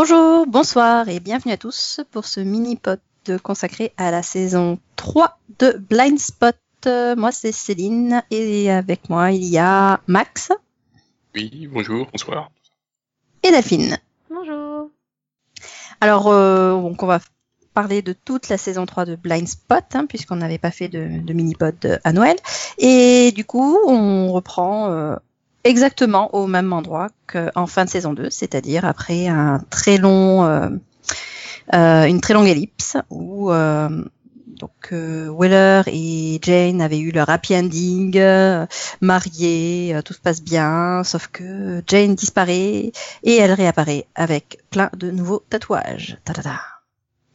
Bonjour, 0.00 0.46
bonsoir 0.46 1.08
et 1.08 1.18
bienvenue 1.18 1.52
à 1.52 1.56
tous 1.56 1.98
pour 2.12 2.24
ce 2.24 2.38
mini-pod 2.38 3.00
consacré 3.42 3.92
à 3.96 4.12
la 4.12 4.22
saison 4.22 4.78
3 4.94 5.40
de 5.58 5.72
Blind 5.72 6.20
Spot. 6.20 6.54
Euh, 6.86 7.16
Moi 7.16 7.32
c'est 7.32 7.50
Céline 7.50 8.22
et 8.30 8.70
avec 8.70 9.10
moi 9.10 9.32
il 9.32 9.42
y 9.42 9.58
a 9.58 9.98
Max 10.06 10.52
Oui, 11.34 11.68
bonjour, 11.72 12.06
bonsoir. 12.12 12.52
et 13.42 13.50
Delphine. 13.50 13.98
Bonjour. 14.30 14.88
Alors 16.00 16.28
euh, 16.28 16.80
donc 16.80 17.02
on 17.02 17.06
va 17.06 17.18
parler 17.74 18.00
de 18.00 18.12
toute 18.12 18.48
la 18.50 18.56
saison 18.56 18.86
3 18.86 19.04
de 19.04 19.16
Blind 19.16 19.48
Spot 19.48 19.82
hein, 19.94 20.06
puisqu'on 20.06 20.36
n'avait 20.36 20.58
pas 20.58 20.70
fait 20.70 20.86
de, 20.86 21.20
de 21.20 21.32
mini-pod 21.32 21.98
à 22.04 22.12
Noël 22.12 22.36
et 22.78 23.32
du 23.32 23.44
coup 23.44 23.76
on 23.84 24.30
reprend 24.30 24.92
euh, 24.92 25.16
exactement 25.64 26.34
au 26.34 26.46
même 26.46 26.72
endroit 26.72 27.08
qu'en 27.26 27.66
fin 27.66 27.84
de 27.84 27.90
saison 27.90 28.12
2, 28.12 28.30
c'est-à-dire 28.30 28.84
après 28.84 29.28
un 29.28 29.60
très 29.70 29.98
long, 29.98 30.44
euh, 30.44 30.68
euh, 31.74 32.04
une 32.04 32.20
très 32.20 32.34
longue 32.34 32.48
ellipse 32.48 32.96
où 33.10 33.50
euh, 33.52 34.04
donc 34.46 34.92
euh, 34.92 35.32
Weller 35.36 35.82
et 35.86 36.38
Jane 36.42 36.80
avaient 36.80 36.98
eu 36.98 37.12
leur 37.12 37.28
happy 37.28 37.54
ending, 37.56 38.18
euh, 38.18 38.66
mariés, 39.00 39.96
tout 40.04 40.14
se 40.14 40.20
passe 40.20 40.42
bien, 40.42 41.02
sauf 41.04 41.28
que 41.28 41.82
Jane 41.86 42.14
disparaît 42.14 42.92
et 43.22 43.36
elle 43.36 43.52
réapparaît 43.52 44.06
avec 44.14 44.58
plein 44.70 44.90
de 44.96 45.10
nouveaux 45.10 45.44
tatouages. 45.48 46.18
Ta 46.24 46.32
-ta 46.32 46.42
-ta. 46.42 46.58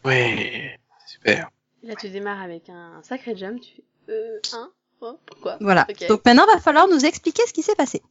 Ouais, 0.03 0.79
super. 1.07 1.49
Là, 1.83 1.95
tu 1.95 2.09
démarres 2.09 2.41
avec 2.41 2.69
un 2.69 3.01
sacré 3.03 3.35
jump, 3.35 3.59
tu 3.61 3.75
fais 3.75 4.13
E1, 4.13 4.69
Hein, 5.03 5.17
voilà. 5.59 5.87
Donc 6.07 6.25
maintenant, 6.25 6.45
va 6.45 6.59
falloir 6.59 6.87
nous 6.87 7.05
expliquer 7.05 7.43
ce 7.47 7.53
qui 7.53 7.61
s'est 7.63 7.75
passé. 7.75 8.01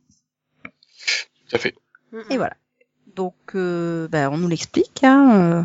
Tout 0.63 1.57
à 1.57 1.59
fait. 1.59 1.75
Et 2.31 2.37
voilà. 2.37 2.55
Donc, 3.15 3.35
euh, 3.55 4.09
ben, 4.09 4.31
on 4.31 4.39
nous 4.39 4.49
l'explique. 4.49 5.03
Hein. 5.05 5.41
Euh, 5.41 5.63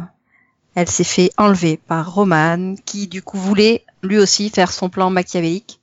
elle 0.75 0.89
s'est 0.89 1.03
fait 1.03 1.31
enlever 1.37 1.77
par 1.77 2.13
Roman, 2.13 2.75
qui 2.85 3.07
du 3.07 3.21
coup 3.21 3.37
voulait 3.37 3.85
lui 4.03 4.17
aussi 4.17 4.49
faire 4.49 4.71
son 4.71 4.89
plan 4.89 5.09
machiavélique. 5.09 5.79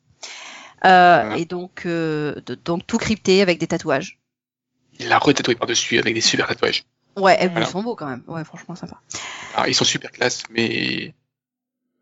Euh. 0.85 1.35
Et 1.35 1.47
donc, 1.47 1.87
euh, 1.87 2.41
donc 2.65 2.87
tout 2.87 2.99
crypté 2.99 3.43
avec 3.43 3.59
des 3.59 3.67
tatouages. 3.67 4.19
Il 4.99 5.09
l'a 5.09 5.19
retatoué 5.19 5.55
par-dessus 5.55 5.99
avec 5.99 6.15
des 6.15 6.21
super 6.21 6.47
tatouages. 6.47 6.85
Ouais, 7.17 7.51
ils 7.57 7.67
sont 7.67 7.83
beaux 7.83 7.95
quand 7.95 8.07
même. 8.07 8.23
Ouais, 8.27 8.45
franchement, 8.45 8.75
sympa. 8.75 9.01
Alors, 9.55 9.69
ils 9.69 9.75
sont 9.75 9.85
super 9.85 10.11
classe, 10.11 10.43
mais 10.51 11.15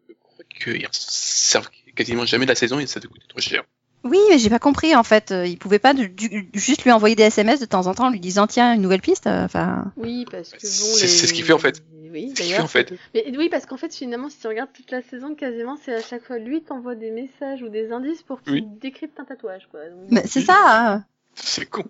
je 0.08 0.14
crois 0.22 0.44
qu'ils 0.48 0.86
servent 0.90 1.70
quasiment 1.94 2.24
jamais 2.26 2.44
de 2.46 2.50
la 2.50 2.54
saison 2.56 2.78
et 2.78 2.86
ça 2.86 3.00
te 3.00 3.06
coûte 3.06 3.22
trop 3.28 3.40
cher. 3.40 3.62
Oui, 4.04 4.18
mais 4.30 4.38
j'ai 4.38 4.50
pas 4.50 4.58
compris 4.58 4.96
en 4.96 5.04
fait. 5.04 5.30
Euh, 5.30 5.46
Il 5.46 5.58
pouvait 5.58 5.78
pas 5.78 5.94
du- 5.94 6.08
du- 6.08 6.50
juste 6.54 6.82
lui 6.82 6.90
envoyer 6.90 7.14
des 7.14 7.22
SMS 7.22 7.60
de 7.60 7.66
temps 7.66 7.86
en 7.86 7.94
temps 7.94 8.06
en 8.06 8.10
lui 8.10 8.18
disant 8.18 8.48
tiens 8.48 8.74
une 8.74 8.82
nouvelle 8.82 9.00
piste. 9.00 9.28
euh, 9.28 9.44
Enfin, 9.44 9.92
Oui, 9.96 10.24
parce 10.30 10.50
que 10.50 10.56
bon. 10.56 10.68
C'est- 10.96 11.02
les- 11.02 11.08
ce 11.28 11.32
qu'il 11.32 11.44
fait, 11.44 11.52
en 11.52 11.58
fait. 11.60 11.82
Oui, 12.12 12.32
C'est 12.36 12.42
ce 12.42 12.42
qu'il 12.42 12.44
fait, 12.44 12.50
d'ailleurs. 12.50 12.64
en 12.64 12.68
fait. 12.68 12.92
Mais 13.14 13.36
oui, 13.38 13.48
parce 13.48 13.64
qu'en 13.64 13.76
fait, 13.76 13.94
finalement, 13.94 14.28
si 14.28 14.38
tu 14.40 14.46
regardes 14.48 14.72
toute 14.72 14.90
la 14.90 15.02
saison, 15.02 15.34
quasiment, 15.36 15.78
c'est 15.84 15.94
à 15.94 16.02
chaque 16.02 16.24
fois 16.24 16.38
lui 16.38 16.62
qui 16.62 16.72
envoie 16.72 16.94
des 16.96 17.10
messages 17.12 17.62
ou 17.62 17.68
des 17.68 17.92
indices 17.92 18.22
pour 18.22 18.42
qu'il 18.42 18.52
Oui. 18.54 18.64
décrypte 18.80 19.18
un 19.20 19.24
tatouage, 19.24 19.68
quoi. 19.70 19.80
Donc, 19.88 20.10
mais 20.10 20.22
c'est 20.26 20.42
ça. 20.42 20.56
hein. 20.66 21.04
C'est 21.36 21.64
con. 21.66 21.84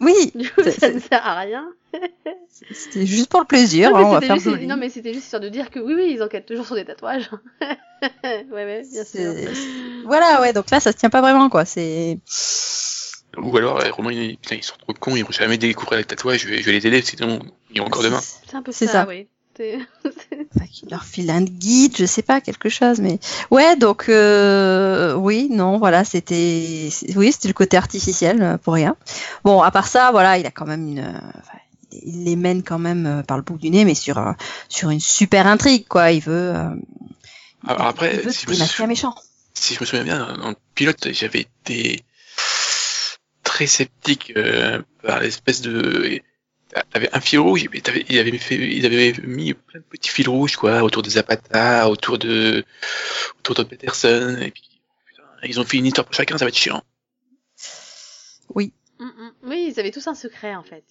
Oui, 0.00 0.14
Du 0.34 0.48
coup, 0.50 0.62
C'est- 0.62 0.78
ça 0.78 0.90
ne 0.90 0.98
sert 1.00 1.26
à 1.26 1.38
rien. 1.40 1.68
c'était 2.72 3.06
juste 3.06 3.30
pour 3.30 3.40
le 3.40 3.46
plaisir. 3.46 3.90
non, 3.90 3.96
hein, 3.96 4.00
on 4.00 4.04
mais 4.04 4.10
va 4.12 4.16
c'était 4.20 4.26
faire 4.26 4.36
juste, 4.36 4.48
joli. 4.50 4.66
non, 4.66 4.76
mais 4.76 4.88
c'était 4.90 5.12
juste 5.12 5.24
histoire 5.24 5.40
de 5.42 5.48
dire 5.48 5.70
que 5.70 5.80
oui, 5.80 5.94
oui, 5.94 6.12
ils 6.14 6.22
enquêtent 6.22 6.46
toujours 6.46 6.66
sur 6.66 6.74
des 6.76 6.84
tatouages. 6.84 7.30
ouais, 8.24 8.46
ouais, 8.52 8.82
bien 8.92 9.04
sûr. 9.04 9.34
Voilà, 10.04 10.40
ouais. 10.40 10.52
Donc 10.52 10.70
là, 10.70 10.80
ça 10.80 10.92
se 10.92 10.96
tient 10.96 11.10
pas 11.10 11.20
vraiment 11.20 11.48
quoi. 11.48 11.64
C'est 11.64 12.18
Ou 13.36 13.56
alors, 13.56 13.80
euh, 13.80 13.90
Romain, 13.90 14.12
il- 14.12 14.36
putain, 14.38 14.56
ils 14.56 14.62
sont 14.64 14.76
trop 14.76 14.92
cons, 14.94 15.16
ils 15.16 15.24
vont 15.24 15.30
jamais 15.32 15.58
découvrir 15.58 15.98
les 15.98 16.04
tatouages, 16.04 16.40
je 16.42 16.48
vais, 16.48 16.58
je 16.58 16.66
vais 16.66 16.72
les 16.72 16.86
aider, 16.86 17.02
sinon 17.02 17.40
ils 17.72 17.80
ont 17.80 17.86
encore 17.86 18.02
demain. 18.02 18.20
C'est 18.20 18.54
un 18.56 18.62
peu 18.62 18.72
C'est 18.72 18.86
ça, 18.86 18.92
ça. 18.92 19.06
oui. 19.08 19.28
Enfin, 20.58 20.66
qu'il 20.72 20.88
leur 20.90 21.04
file 21.04 21.30
un 21.30 21.42
guide, 21.44 21.94
je 21.96 22.04
sais 22.04 22.22
pas, 22.22 22.40
quelque 22.40 22.68
chose, 22.68 22.98
mais 23.00 23.20
ouais, 23.52 23.76
donc 23.76 24.08
euh, 24.08 25.14
oui, 25.14 25.48
non, 25.50 25.78
voilà, 25.78 26.04
c'était, 26.04 26.88
oui, 27.14 27.30
c'était 27.32 27.46
le 27.48 27.54
côté 27.54 27.76
artificiel 27.76 28.42
euh, 28.42 28.56
pour 28.58 28.74
rien. 28.74 28.96
Bon, 29.44 29.62
à 29.62 29.70
part 29.70 29.86
ça, 29.86 30.10
voilà, 30.10 30.36
il 30.38 30.46
a 30.46 30.50
quand 30.50 30.66
même 30.66 30.88
une, 30.88 30.98
euh, 30.98 31.12
enfin, 31.38 31.58
il 31.92 32.24
les 32.24 32.34
mène 32.36 32.62
quand 32.64 32.78
même 32.80 33.06
euh, 33.06 33.22
par 33.22 33.36
le 33.36 33.42
bout 33.44 33.56
du 33.56 33.70
nez, 33.70 33.84
mais 33.84 33.94
sur 33.94 34.34
sur 34.68 34.90
une 34.90 35.00
super 35.00 35.46
intrigue, 35.46 35.86
quoi. 35.86 36.10
Il 36.10 36.22
veut, 36.22 36.52
euh, 36.56 36.70
Alors 37.66 37.86
après, 37.86 38.14
il 38.16 38.20
veut 38.22 38.32
si 38.32 38.46
je 38.48 38.54
sou- 38.64 38.86
méchant. 38.86 39.14
si 39.54 39.74
je 39.74 39.80
me 39.80 39.86
souviens 39.86 40.04
bien, 40.04 40.36
le 40.44 40.54
pilote, 40.74 41.08
j'avais 41.12 41.42
été 41.62 42.02
très 43.44 43.66
sceptique 43.66 44.32
euh, 44.36 44.82
par 45.02 45.20
l'espèce 45.20 45.60
de. 45.60 46.20
T'avais 46.90 47.08
un 47.12 47.20
fil 47.20 47.38
rouge, 47.38 47.66
mais 47.72 47.80
ils 48.08 48.18
avaient 48.18 48.36
fait, 48.36 48.56
ils 48.56 48.84
avaient 48.84 49.14
mis 49.22 49.54
plein 49.54 49.80
de 49.80 49.84
petits 49.84 50.10
fils 50.10 50.28
rouges, 50.28 50.56
quoi, 50.56 50.82
autour 50.82 51.02
de 51.02 51.10
Zapata, 51.10 51.88
autour 51.88 52.18
de, 52.18 52.64
autour 53.40 53.54
de 53.54 53.62
Peterson, 53.62 54.36
et 54.40 54.50
puis, 54.50 54.80
putain, 55.06 55.22
ils 55.44 55.58
ont 55.60 55.64
fait 55.64 55.78
une 55.78 55.86
histoire 55.86 56.04
pour 56.04 56.14
chacun, 56.14 56.36
ça 56.36 56.44
va 56.44 56.50
être 56.50 56.56
chiant. 56.56 56.82
Mm, 58.98 59.04
mm. 59.04 59.32
Oui, 59.44 59.70
ils 59.72 59.80
avaient 59.80 59.90
tous 59.90 60.06
un 60.08 60.14
secret, 60.14 60.54
en 60.54 60.62
fait. 60.62 60.84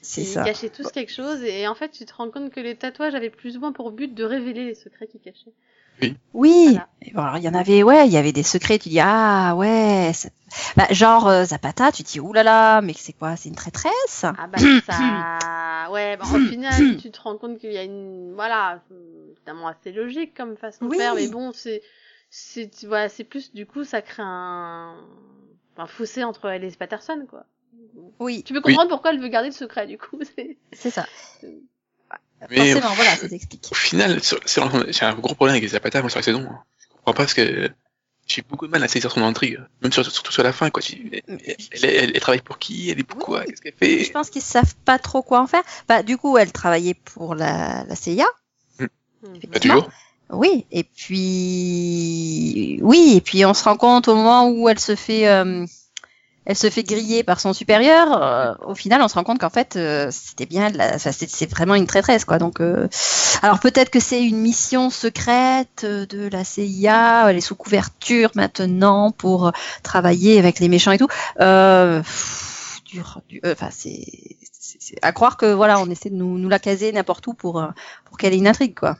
C'est 0.00 0.22
Ils 0.22 0.26
ça. 0.26 0.44
cachaient 0.44 0.70
tous 0.70 0.90
quelque 0.90 1.12
chose, 1.12 1.42
et 1.42 1.66
en 1.66 1.74
fait, 1.74 1.90
tu 1.90 2.04
te 2.04 2.14
rends 2.14 2.30
compte 2.30 2.52
que 2.52 2.60
les 2.60 2.76
tatouages 2.76 3.14
avaient 3.14 3.30
plus 3.30 3.56
ou 3.56 3.60
moins 3.60 3.72
pour 3.72 3.90
but 3.90 4.14
de 4.14 4.24
révéler 4.24 4.64
les 4.64 4.74
secrets 4.74 5.06
qu'ils 5.06 5.20
cachaient. 5.20 5.52
Oui. 6.34 6.64
Voilà. 6.72 6.88
Et 7.02 7.12
bon, 7.12 7.22
alors 7.22 7.36
il 7.38 7.44
y 7.44 7.48
en 7.48 7.54
avait, 7.54 7.82
ouais, 7.82 8.06
il 8.06 8.12
y 8.12 8.16
avait 8.16 8.32
des 8.32 8.42
secrets. 8.42 8.78
Tu 8.78 8.88
dis 8.88 9.00
ah 9.00 9.54
ouais, 9.56 10.10
c'est- 10.14 10.32
bah, 10.76 10.86
genre 10.90 11.28
euh, 11.28 11.44
Zapata, 11.44 11.92
tu 11.92 12.02
dis 12.02 12.18
oulala, 12.20 12.80
mais 12.82 12.92
c'est 12.96 13.12
quoi 13.12 13.36
C'est 13.36 13.48
une 13.48 13.54
traîtresse? 13.54 14.24
Ah 14.24 14.46
bah 14.46 14.58
ça... 14.86 15.88
Ouais, 15.92 16.16
bah, 16.16 16.24
au 16.34 16.38
final, 16.48 16.96
tu 16.96 17.10
te 17.10 17.20
rends 17.20 17.36
compte 17.38 17.58
qu'il 17.58 17.72
y 17.72 17.78
a 17.78 17.82
une... 17.84 18.32
Voilà, 18.34 18.80
c'est 18.88 18.94
évidemment 19.36 19.68
assez 19.68 19.92
logique 19.92 20.34
comme 20.34 20.56
façon 20.56 20.86
Oui. 20.86 20.96
de 20.96 21.02
faire, 21.02 21.14
mais 21.14 21.28
bon, 21.28 21.52
c'est... 21.52 21.82
c'est 22.30 22.70
Voilà, 22.84 23.08
c'est 23.08 23.24
plus, 23.24 23.52
du 23.54 23.66
coup, 23.66 23.84
ça 23.84 24.02
crée 24.02 24.22
un... 24.24 24.96
Un 25.76 25.86
fossé 25.86 26.22
entre 26.24 26.46
elle 26.48 26.64
et 26.64 26.70
Patterson, 26.70 27.26
quoi. 27.28 27.44
Oui, 28.18 28.42
Tu 28.44 28.52
peux 28.54 28.60
comprendre 28.60 28.88
pourquoi 28.88 29.10
elle 29.12 29.20
veut 29.20 29.28
garder 29.28 29.48
le 29.48 29.54
secret, 29.54 29.86
du 29.86 29.98
coup. 29.98 30.18
c'est- 30.36 30.56
c'est 30.72 30.90
ça. 30.90 31.06
Mais 32.50 32.72
Forcément, 32.72 32.94
voilà, 32.94 33.16
ça 33.16 33.28
s'explique. 33.28 33.68
au 33.70 33.74
final, 33.74 34.20
j'ai 34.86 35.04
un 35.04 35.14
gros 35.14 35.34
problème 35.34 35.56
avec 35.56 35.68
Zapata, 35.68 36.00
moi, 36.00 36.10
sur 36.10 36.18
la 36.18 36.22
saison. 36.22 36.40
Je 36.40 36.88
comprends 36.96 37.12
pas 37.12 37.22
parce 37.24 37.34
que 37.34 37.70
j'ai 38.26 38.42
beaucoup 38.42 38.66
de 38.66 38.72
mal 38.72 38.82
à 38.82 38.88
saisir 38.88 39.10
son 39.12 39.22
intrigue, 39.22 39.60
même 39.82 39.92
sur- 39.92 40.04
surtout 40.10 40.32
sur 40.32 40.42
la 40.42 40.52
fin, 40.52 40.70
quoi. 40.70 40.82
Elle, 40.88 41.22
elle, 41.28 41.56
elle- 41.84 42.12
elle 42.14 42.20
travaille 42.20 42.40
pour 42.40 42.58
qui? 42.58 42.90
Elle 42.90 42.98
est 43.00 43.04
pourquoi 43.04 43.44
Qu'est-ce 43.44 43.60
qu'elle 43.60 43.74
fait? 43.74 44.04
Je 44.04 44.10
pense 44.12 44.30
qu'ils 44.30 44.42
savent 44.42 44.74
pas 44.84 44.98
trop 44.98 45.22
quoi 45.22 45.40
en 45.40 45.46
faire. 45.46 45.62
Bah, 45.88 46.02
du 46.02 46.16
coup, 46.16 46.38
elle 46.38 46.50
travaillait 46.52 46.94
pour 46.94 47.34
la, 47.34 47.84
la 47.84 47.96
CIA. 47.96 48.26
Mhm. 48.78 48.88
Pas 49.52 49.60
toujours. 49.60 49.88
Oui, 50.30 50.64
et 50.72 50.84
puis 50.84 52.78
oui, 52.82 53.14
et 53.16 53.20
puis 53.20 53.44
on 53.44 53.52
se 53.54 53.62
rend 53.64 53.76
compte 53.76 54.08
au 54.08 54.14
moment 54.14 54.48
où 54.48 54.68
elle 54.68 54.78
se 54.80 54.96
fait, 54.96 55.28
euh, 55.28 55.66
elle 56.46 56.56
se 56.56 56.68
fait 56.70 56.82
griller 56.82 57.22
par 57.24 57.40
son 57.40 57.52
supérieur. 57.52 58.22
euh, 58.22 58.54
au 58.66 58.74
final, 58.74 59.00
on 59.02 59.08
se 59.08 59.14
rend 59.14 59.24
compte 59.24 59.38
qu'en 59.40 59.50
fait, 59.50 59.76
euh, 59.76 60.08
c'était 60.10 60.46
bien, 60.46 60.70
c'est 60.98 61.50
vraiment 61.50 61.74
une 61.74 61.86
traîtresse, 61.86 62.24
quoi. 62.24 62.38
Donc, 62.38 62.60
euh, 62.60 62.88
alors 63.42 63.60
peut-être 63.60 63.90
que 63.90 64.00
c'est 64.00 64.22
une 64.22 64.38
mission 64.38 64.90
secrète 64.90 65.82
euh, 65.84 66.06
de 66.06 66.28
la 66.28 66.44
CIA. 66.44 67.30
Elle 67.30 67.36
est 67.36 67.40
sous 67.40 67.54
couverture 67.56 68.30
maintenant 68.34 69.10
pour 69.10 69.52
travailler 69.82 70.38
avec 70.38 70.58
les 70.60 70.68
méchants 70.68 70.92
et 70.92 70.98
tout. 70.98 71.08
Euh, 71.40 72.02
euh, 73.44 73.52
enfin, 73.52 73.68
c'est 73.70 74.04
à 75.02 75.12
croire 75.12 75.36
que 75.36 75.52
voilà, 75.52 75.80
on 75.80 75.88
essaie 75.90 76.10
de 76.10 76.14
nous, 76.14 76.38
nous 76.38 76.48
la 76.48 76.58
caser 76.58 76.92
n'importe 76.92 77.26
où 77.26 77.34
pour 77.34 77.64
pour 78.04 78.18
qu'elle 78.18 78.34
ait 78.34 78.38
une 78.38 78.48
intrigue, 78.48 78.74
quoi. 78.78 78.96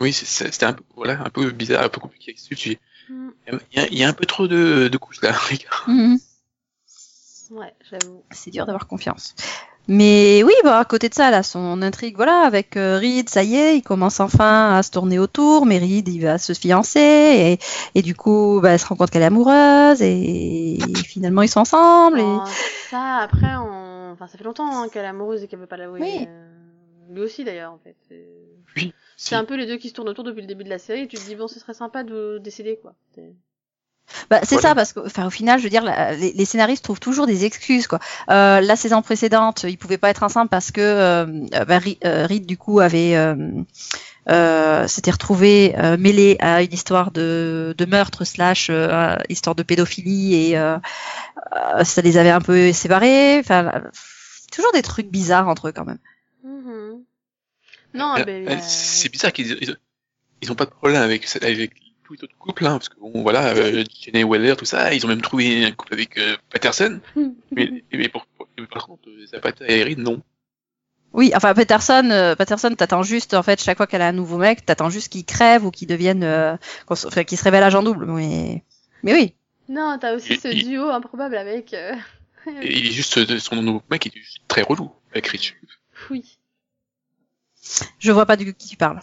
Oui, 0.00 0.12
c'était 0.12 0.64
un 0.64 0.72
peu, 0.72 0.82
voilà, 0.96 1.20
un 1.24 1.30
peu 1.30 1.50
bizarre, 1.50 1.84
un 1.84 1.88
peu 1.88 2.00
compliqué. 2.00 2.34
Tu- 2.34 2.70
Mm. 2.70 2.74
Il 3.08 3.60
y, 3.72 3.80
a, 3.80 3.86
il 3.88 3.98
y 3.98 4.04
a 4.04 4.08
un 4.08 4.12
peu 4.12 4.24
trop 4.26 4.46
de, 4.48 4.88
de 4.88 4.98
couches 4.98 5.22
là. 5.22 5.32
Mhm. 5.86 6.18
Ouais, 7.50 7.74
j'avoue. 7.90 8.22
c'est 8.30 8.50
dur 8.50 8.64
d'avoir 8.66 8.86
confiance. 8.86 9.34
Mais 9.86 10.42
oui, 10.42 10.54
bah, 10.64 10.78
à 10.78 10.84
côté 10.86 11.10
de 11.10 11.14
ça, 11.14 11.30
là, 11.30 11.42
son 11.42 11.82
intrigue, 11.82 12.16
voilà, 12.16 12.40
avec 12.46 12.78
euh, 12.78 12.98
Reed, 12.98 13.28
ça 13.28 13.42
y 13.42 13.54
est, 13.54 13.76
il 13.76 13.82
commence 13.82 14.18
enfin 14.18 14.74
à 14.74 14.82
se 14.82 14.90
tourner 14.90 15.18
autour, 15.18 15.66
mais 15.66 15.78
Reed, 15.78 16.08
il 16.08 16.20
va 16.22 16.38
se 16.38 16.54
fiancer, 16.54 17.00
et, 17.00 17.58
et 17.94 18.00
du 18.00 18.14
coup, 18.16 18.60
bah, 18.62 18.70
elle 18.70 18.78
se 18.78 18.86
rend 18.86 18.96
compte 18.96 19.10
qu'elle 19.10 19.20
est 19.20 19.26
amoureuse, 19.26 20.00
et, 20.00 20.78
finalement, 21.04 21.42
ils 21.42 21.48
sont 21.50 21.60
ensemble, 21.60 22.18
et... 22.18 22.22
Bon, 22.22 22.44
ça, 22.90 23.16
après, 23.18 23.54
on... 23.56 24.12
enfin, 24.12 24.26
ça 24.26 24.38
fait 24.38 24.44
longtemps 24.44 24.66
hein, 24.84 24.88
qu'elle 24.88 25.04
est 25.04 25.08
amoureuse 25.08 25.42
et 25.42 25.46
qu'elle 25.48 25.58
veut 25.60 25.66
pas 25.66 25.76
l'avouer. 25.76 26.00
Oui. 26.00 26.26
euh, 26.26 26.46
Lui 27.10 27.20
aussi, 27.20 27.44
d'ailleurs, 27.44 27.72
en 27.72 27.78
fait. 27.84 27.94
C'est- 28.08 28.26
C'est 29.16 29.36
un 29.36 29.44
peu 29.44 29.54
les 29.56 29.66
deux 29.66 29.76
qui 29.76 29.88
se 29.88 29.94
tournent 29.94 30.08
autour 30.08 30.24
depuis 30.24 30.40
le 30.42 30.46
début 30.48 30.64
de 30.64 30.68
la 30.68 30.78
série, 30.78 31.02
et 31.02 31.08
tu 31.08 31.16
te 31.16 31.22
dis, 31.24 31.34
bon, 31.36 31.46
ce 31.48 31.58
serait 31.60 31.74
sympa 31.74 32.02
de 32.02 32.38
décider, 32.42 32.78
quoi. 32.82 32.94
C'est- 33.14 33.32
Bah, 34.28 34.40
c'est 34.42 34.56
Voilà. 34.56 34.68
ça, 34.70 34.74
parce 34.74 34.92
que, 34.92 35.00
enfin, 35.06 35.26
au 35.26 35.30
final, 35.30 35.58
je 35.58 35.64
veux 35.64 35.70
dire, 35.70 35.82
la- 35.82 36.12
les, 36.12 36.32
les 36.32 36.44
scénaristes 36.44 36.84
trouvent 36.84 37.00
toujours 37.00 37.26
des 37.26 37.44
excuses, 37.46 37.86
quoi. 37.86 38.00
Euh, 38.30 38.60
la 38.60 38.76
saison 38.76 39.00
précédente, 39.02 39.64
ils 39.66 39.78
pouvaient 39.78 39.96
pas 39.98 40.10
être 40.10 40.22
ensemble 40.22 40.50
parce 40.50 40.70
que 40.72 40.80
euh, 40.82 41.24
bah, 41.66 41.78
euh, 42.04 42.26
Reed, 42.26 42.44
du 42.44 42.58
coup, 42.58 42.80
avait 42.80 43.16
euh, 43.16 43.34
euh, 44.28 44.86
s'était 44.88 45.10
retrouvé 45.10 45.74
euh, 45.78 45.96
mêlé 45.96 46.36
à 46.40 46.62
une 46.62 46.72
histoire 46.72 47.12
de, 47.12 47.74
de 47.78 47.84
meurtre 47.86 48.24
slash 48.24 48.68
euh, 48.70 49.16
histoire 49.30 49.54
de 49.54 49.62
pédophilie 49.62 50.34
et 50.52 50.54
ça 51.84 52.02
les 52.02 52.16
avait 52.18 52.30
un 52.30 52.40
peu 52.42 52.72
séparés. 52.72 53.38
Enfin, 53.38 53.84
toujours 54.52 54.72
des 54.72 54.82
trucs 54.82 55.10
bizarres 55.10 55.48
entre 55.48 55.68
eux 55.68 55.72
quand 55.72 55.84
même. 55.86 55.98
Non, 57.94 58.16
Euh, 58.18 58.24
mais 58.26 58.44
euh, 58.48 58.58
c'est 58.60 59.08
bizarre 59.10 59.32
qu'ils 59.32 59.52
ils, 59.62 59.76
ils 60.42 60.52
ont 60.52 60.54
pas 60.56 60.66
de 60.66 60.70
problème 60.70 61.00
avec 61.02 61.26
avec 61.42 61.72
tous 62.04 62.14
les 62.14 62.24
autres 62.24 62.36
couples, 62.38 62.66
hein, 62.66 62.72
parce 62.78 62.88
que 62.90 62.98
bon 63.00 63.22
voilà, 63.22 63.54
euh, 63.54 63.82
Jenny 64.02 64.24
Weller, 64.24 64.56
tout 64.56 64.64
ça, 64.66 64.92
ils 64.92 65.04
ont 65.06 65.08
même 65.08 65.22
trouvé 65.22 65.64
un 65.64 65.72
couple 65.72 65.94
avec 65.94 66.18
euh, 66.18 66.36
Patterson, 66.50 67.00
mais, 67.52 67.82
mais 67.92 68.08
pour, 68.08 68.26
mais 68.58 68.66
par 68.66 68.86
contre 68.86 69.08
Zapata 69.26 69.64
et 69.68 69.78
Erin 69.80 69.94
non. 69.98 70.22
Oui, 71.12 71.30
enfin 71.36 71.54
Peterson, 71.54 72.08
euh, 72.10 72.34
Peterson, 72.34 72.74
t'attends 72.74 73.04
juste 73.04 73.34
en 73.34 73.42
fait 73.44 73.62
chaque 73.62 73.76
fois 73.76 73.86
qu'elle 73.86 74.02
a 74.02 74.08
un 74.08 74.12
nouveau 74.12 74.36
mec, 74.36 74.66
t'attends 74.66 74.90
juste 74.90 75.08
qu'il 75.12 75.24
crève 75.24 75.64
ou 75.64 75.70
qu'il 75.70 75.86
devienne, 75.88 76.24
euh, 76.24 76.56
qu'on 76.86 76.96
se- 76.96 77.06
enfin, 77.06 77.22
qu'il 77.22 77.38
se 77.38 77.44
révèle 77.44 77.62
agent 77.62 77.82
double. 77.84 78.06
Mais, 78.06 78.64
mais 79.04 79.14
oui. 79.14 79.34
non, 79.68 79.96
t'as 80.00 80.14
aussi 80.16 80.32
Et- 80.34 80.38
ce 80.38 80.48
duo 80.48 80.90
improbable 80.90 81.36
avec. 81.36 81.72
euh, 81.72 81.94
Et 82.62 82.76
il 82.78 82.86
est 82.88 82.92
juste 82.92 83.38
son 83.38 83.62
nouveau 83.62 83.80
mec, 83.90 84.04
il 84.06 84.18
est 84.18 84.20
juste 84.22 84.40
très 84.48 84.62
relou 84.62 84.90
avec 85.12 85.28
Rich. 85.28 85.56
Oui. 86.10 86.36
Je 87.98 88.12
vois 88.12 88.26
pas 88.26 88.36
de 88.36 88.44
qui 88.44 88.68
tu 88.68 88.76
parles. 88.76 89.00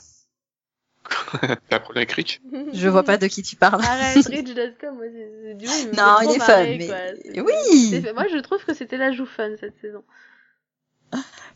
T'as 1.70 1.78
un 1.78 1.80
problème 1.80 2.04
avec 2.04 2.12
Rich 2.12 2.42
Je 2.74 2.88
vois 2.88 3.04
pas 3.04 3.18
de 3.18 3.28
qui 3.28 3.42
tu 3.42 3.56
parles. 3.56 3.84
Arrête, 3.84 4.26
Rich.com, 4.28 4.96
moi, 4.96 5.06
c'est- 5.12 5.58
il 5.60 5.88
me 5.90 5.96
Non, 5.96 6.18
il 6.30 6.36
est 6.36 6.40
fun, 6.40 6.64
mais- 6.64 6.88
quoi. 6.88 7.44
Oui. 7.44 8.04
Moi, 8.14 8.26
je 8.32 8.38
trouve 8.40 8.64
que 8.64 8.74
c'était 8.74 8.98
la 8.98 9.12
joue 9.12 9.26
fun 9.26 9.50
cette 9.60 9.80
saison. 9.82 10.04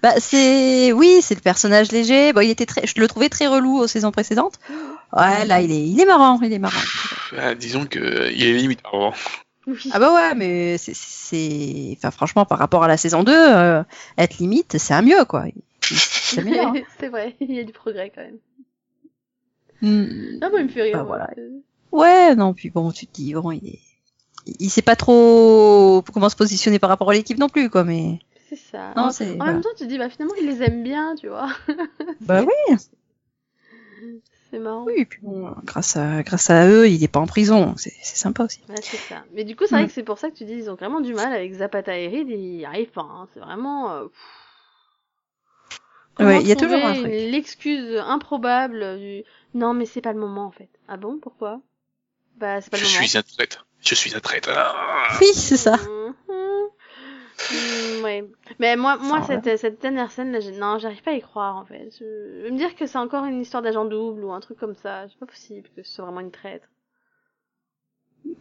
Bah 0.04 0.12
c'est, 0.20 0.92
oui, 0.92 1.20
c'est 1.22 1.36
le 1.36 1.40
personnage 1.42 1.90
léger. 1.92 2.34
Bon, 2.34 2.42
il 2.42 2.50
était 2.50 2.66
très, 2.66 2.86
je 2.86 3.00
le 3.00 3.08
trouvais 3.08 3.30
très 3.30 3.48
relou 3.48 3.78
aux 3.78 3.88
saisons 3.88 4.12
précédentes. 4.12 4.60
Ouais, 5.14 5.46
là 5.46 5.62
il 5.62 5.72
est, 5.72 5.88
il 5.88 5.98
est 6.00 6.06
marrant, 6.06 6.38
il 6.42 6.52
est 6.52 6.60
marrant. 6.60 6.78
Ah, 7.38 7.56
Disons 7.56 7.86
que 7.86 8.00
euh, 8.00 8.32
il 8.32 8.44
est 8.46 8.54
limite 8.54 8.82
moment. 8.92 9.14
Oui. 9.68 9.90
Ah 9.92 10.00
bah 10.00 10.14
ouais, 10.14 10.36
mais 10.36 10.78
c'est, 10.78 10.94
c'est, 10.96 11.96
enfin 11.98 12.12
franchement 12.12 12.46
par 12.46 12.60
rapport 12.60 12.84
à 12.84 12.88
la 12.88 12.98
saison 12.98 13.24
2, 13.24 13.32
euh, 13.34 13.84
être 14.18 14.38
limite, 14.38 14.78
c'est 14.78 14.94
un 14.94 15.02
mieux 15.02 15.26
quoi. 15.26 15.46
C'est 15.82 16.44
meilleur. 16.44 16.68
hein. 16.76 16.82
c'est 17.00 17.10
vrai, 17.10 17.36
il 17.40 17.52
y 17.54 17.60
a 17.60 17.64
du 17.64 17.74
progrès 17.74 18.12
quand 18.14 18.22
même. 18.22 18.38
Hmm. 19.82 20.40
Non, 20.42 20.50
moi, 20.50 20.60
il 20.62 20.66
me 20.66 20.70
fait 20.70 20.84
rire. 20.84 20.98
Bah, 20.98 21.04
voilà. 21.04 21.30
Ouais, 21.92 22.36
non, 22.36 22.54
puis 22.54 22.70
bon, 22.70 22.92
tu 22.92 23.08
te 23.08 23.14
dis, 23.14 23.34
bon, 23.34 23.52
il 23.52 23.68
est, 23.68 23.80
il 24.60 24.70
sait 24.70 24.82
pas 24.82 24.96
trop 24.96 26.04
comment 26.14 26.30
se 26.30 26.36
positionner 26.36 26.80
par 26.80 26.90
rapport 26.90 27.10
à 27.10 27.14
l'équipe 27.14 27.38
non 27.38 27.50
plus, 27.50 27.70
quoi, 27.70 27.84
mais. 27.84 28.20
C'est 28.50 28.56
ça. 28.58 28.94
Non, 28.96 29.04
en 29.06 29.12
c'est- 29.12 29.32
en 29.34 29.36
voilà. 29.38 29.54
même 29.54 29.62
temps, 29.62 29.70
tu 29.78 29.84
te 29.86 29.90
dis, 29.90 29.98
bah 29.98 30.10
finalement, 30.10 30.36
il 30.40 30.46
les 30.48 30.62
aime 30.64 30.84
bien, 30.84 31.16
tu 31.16 31.28
vois. 31.28 31.50
Bah 32.22 32.44
oui. 32.70 32.76
C'est 34.56 34.62
marrant. 34.62 34.86
Oui, 34.86 35.04
puis 35.04 35.20
bon, 35.22 35.54
grâce 35.66 35.98
à, 35.98 36.24
grâce 36.24 36.50
à 36.50 36.66
eux, 36.70 36.88
il 36.88 37.04
est 37.04 37.10
pas 37.10 37.20
en 37.20 37.28
prison, 37.28 37.74
c'est, 37.76 37.92
sympa 38.02 38.46
aussi. 38.46 38.62
Ouais, 38.70 38.76
c'est 38.82 38.96
ça. 38.96 39.22
Mais 39.34 39.44
du 39.44 39.54
coup, 39.58 39.66
c'est 39.68 39.76
vrai 39.76 39.84
Mm. 39.84 39.88
que 39.88 39.94
c'est 39.94 40.04
pour 40.04 40.18
ça 40.18 40.30
que 40.30 40.36
tu 40.36 40.46
dis, 40.46 40.54
ils 40.54 40.70
ont 40.70 40.76
vraiment 40.76 41.02
du 41.02 41.14
mal 41.14 41.34
avec 41.34 41.52
Zapata 41.56 41.98
et 41.98 42.08
Reed, 42.08 42.30
ils 42.30 42.62
y 42.62 42.66
arrivent 42.66 42.92
pas. 42.92 43.02
Hein. 43.02 43.28
C'est 43.34 43.42
vraiment. 43.42 43.92
euh, 43.92 44.06
Ouais, 46.20 46.40
il 46.42 46.48
y 46.48 46.54
a 46.54 46.56
toujours 46.56 46.78
un 46.86 46.94
truc. 46.94 47.06
une- 47.08 47.32
L'excuse 47.32 47.98
improbable 47.98 48.98
du. 48.98 49.24
Non, 49.54 49.74
mais 49.74 49.86
c'est 49.86 50.00
pas 50.00 50.14
le 50.14 50.20
moment 50.20 50.46
en 50.46 50.52
fait. 50.52 50.70
Ah 50.88 50.96
bon, 50.96 51.20
pourquoi? 51.22 51.60
Bah, 52.38 52.62
c'est 52.62 52.70
pas 52.72 52.78
Je 52.78 52.84
le 52.86 52.90
moment. 52.94 53.06
suis 53.06 53.18
un 53.18 53.22
traître. 53.24 53.66
Je 53.82 53.96
suis 53.96 54.16
un 54.16 54.20
traître. 54.22 54.50
Ah. 54.56 55.18
Oui, 55.20 55.28
c'est 55.34 55.58
ça. 55.58 55.76
Mhm. 55.76 56.14
Mm, 57.52 58.04
ouais. 58.04 58.26
Mais 58.60 58.76
moi, 58.76 58.98
moi 58.98 59.22
cette, 59.24 59.58
cette 59.58 59.82
dernière 59.82 60.12
scène, 60.12 60.32
là, 60.32 60.40
non, 60.54 60.78
j'arrive 60.80 61.04
pas 61.04 61.12
à 61.12 61.16
y 61.16 61.22
croire 61.22 61.58
en 61.58 61.66
fait. 61.66 61.90
Je, 62.00 62.44
je 62.46 62.52
me 62.52 62.58
dire 62.58 62.76
que 62.76 62.88
c'est 62.88 62.98
encore 62.98 63.26
une 63.26 63.42
histoire 63.42 63.62
d'agent 63.62 63.86
double 63.86 64.24
ou 64.24 64.32
un 64.32 64.40
truc 64.40 64.58
comme 64.58 64.76
ça. 64.76 65.06
C'est 65.10 65.20
pas 65.20 65.26
possible 65.26 65.68
que 65.76 65.84
ce 65.84 65.94
soit 65.94 66.06
vraiment 66.06 66.22
une 66.22 66.32
traître. 66.32 66.68